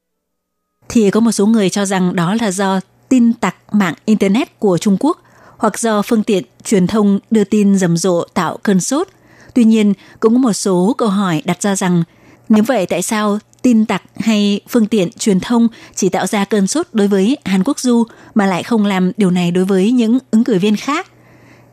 [0.89, 4.79] Thì có một số người cho rằng đó là do tin tặc mạng Internet của
[4.79, 5.23] Trung Quốc
[5.57, 9.09] hoặc do phương tiện truyền thông đưa tin rầm rộ tạo cơn sốt.
[9.55, 12.03] Tuy nhiên, cũng có một số câu hỏi đặt ra rằng
[12.49, 16.67] nếu vậy tại sao tin tặc hay phương tiện truyền thông chỉ tạo ra cơn
[16.67, 20.19] sốt đối với Hàn Quốc Du mà lại không làm điều này đối với những
[20.31, 21.07] ứng cử viên khác?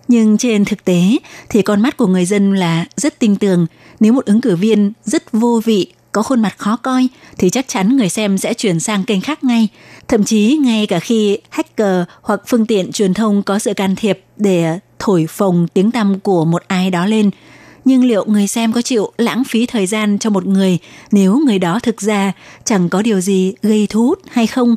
[0.08, 1.02] Nhưng trên thực tế
[1.50, 3.66] thì con mắt của người dân là rất tinh tường.
[4.00, 7.08] Nếu một ứng cử viên rất vô vị, có khuôn mặt khó coi
[7.38, 9.68] thì chắc chắn người xem sẽ chuyển sang kênh khác ngay.
[10.08, 14.24] Thậm chí ngay cả khi hacker hoặc phương tiện truyền thông có sự can thiệp
[14.38, 17.32] để thổi phồng tiếng tăm của một ai đó lên,
[17.88, 20.78] nhưng liệu người xem có chịu lãng phí thời gian cho một người
[21.12, 22.32] nếu người đó thực ra
[22.64, 24.76] chẳng có điều gì gây thu hút hay không?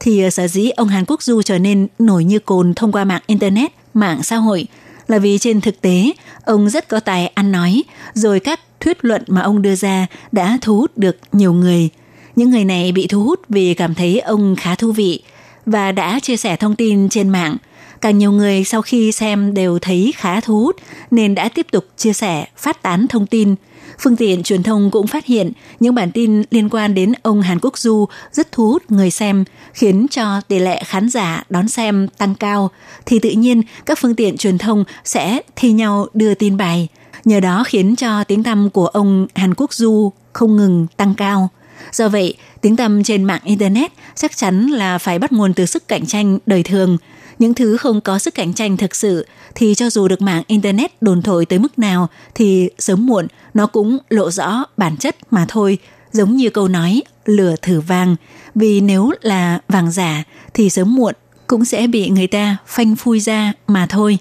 [0.00, 3.04] Thì ờ, sở dĩ ông Hàn Quốc Du trở nên nổi như cồn thông qua
[3.04, 4.66] mạng Internet mạng xã hội
[5.08, 6.12] là vì trên thực tế
[6.44, 7.82] ông rất có tài ăn nói,
[8.14, 11.88] rồi các thuyết luận mà ông đưa ra đã thu hút được nhiều người.
[12.36, 15.22] Những người này bị thu hút vì cảm thấy ông khá thú vị
[15.66, 17.56] và đã chia sẻ thông tin trên mạng.
[18.00, 20.76] Càng nhiều người sau khi xem đều thấy khá thu hút
[21.10, 23.54] nên đã tiếp tục chia sẻ, phát tán thông tin–
[23.98, 27.58] Phương tiện truyền thông cũng phát hiện những bản tin liên quan đến ông Hàn
[27.62, 32.08] Quốc Du rất thu hút người xem, khiến cho tỷ lệ khán giả đón xem
[32.18, 32.70] tăng cao,
[33.06, 36.88] thì tự nhiên các phương tiện truyền thông sẽ thi nhau đưa tin bài.
[37.24, 41.48] Nhờ đó khiến cho tiếng tăm của ông Hàn Quốc Du không ngừng tăng cao.
[41.92, 45.88] Do vậy, tiếng tăm trên mạng Internet chắc chắn là phải bắt nguồn từ sức
[45.88, 46.98] cạnh tranh đời thường–
[47.38, 51.02] những thứ không có sức cạnh tranh thực sự thì cho dù được mạng internet
[51.02, 55.46] đồn thổi tới mức nào thì sớm muộn nó cũng lộ rõ bản chất mà
[55.48, 55.78] thôi
[56.12, 58.16] giống như câu nói lửa thử vàng
[58.54, 60.22] vì nếu là vàng giả
[60.54, 61.14] thì sớm muộn
[61.46, 64.18] cũng sẽ bị người ta phanh phui ra mà thôi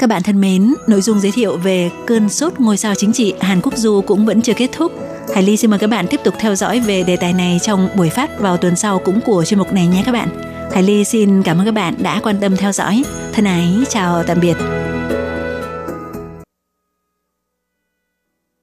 [0.00, 3.34] các bạn thân mến, nội dung giới thiệu về cơn sốt ngôi sao chính trị
[3.40, 4.92] Hàn Quốc Du cũng vẫn chưa kết thúc.
[5.34, 7.88] Hải Ly xin mời các bạn tiếp tục theo dõi về đề tài này trong
[7.96, 10.59] buổi phát vào tuần sau cũng của chuyên mục này nhé các bạn.
[10.72, 13.04] Hải Ly xin cảm ơn các bạn đã quan tâm theo dõi.
[13.32, 14.56] Thân ái, chào tạm biệt.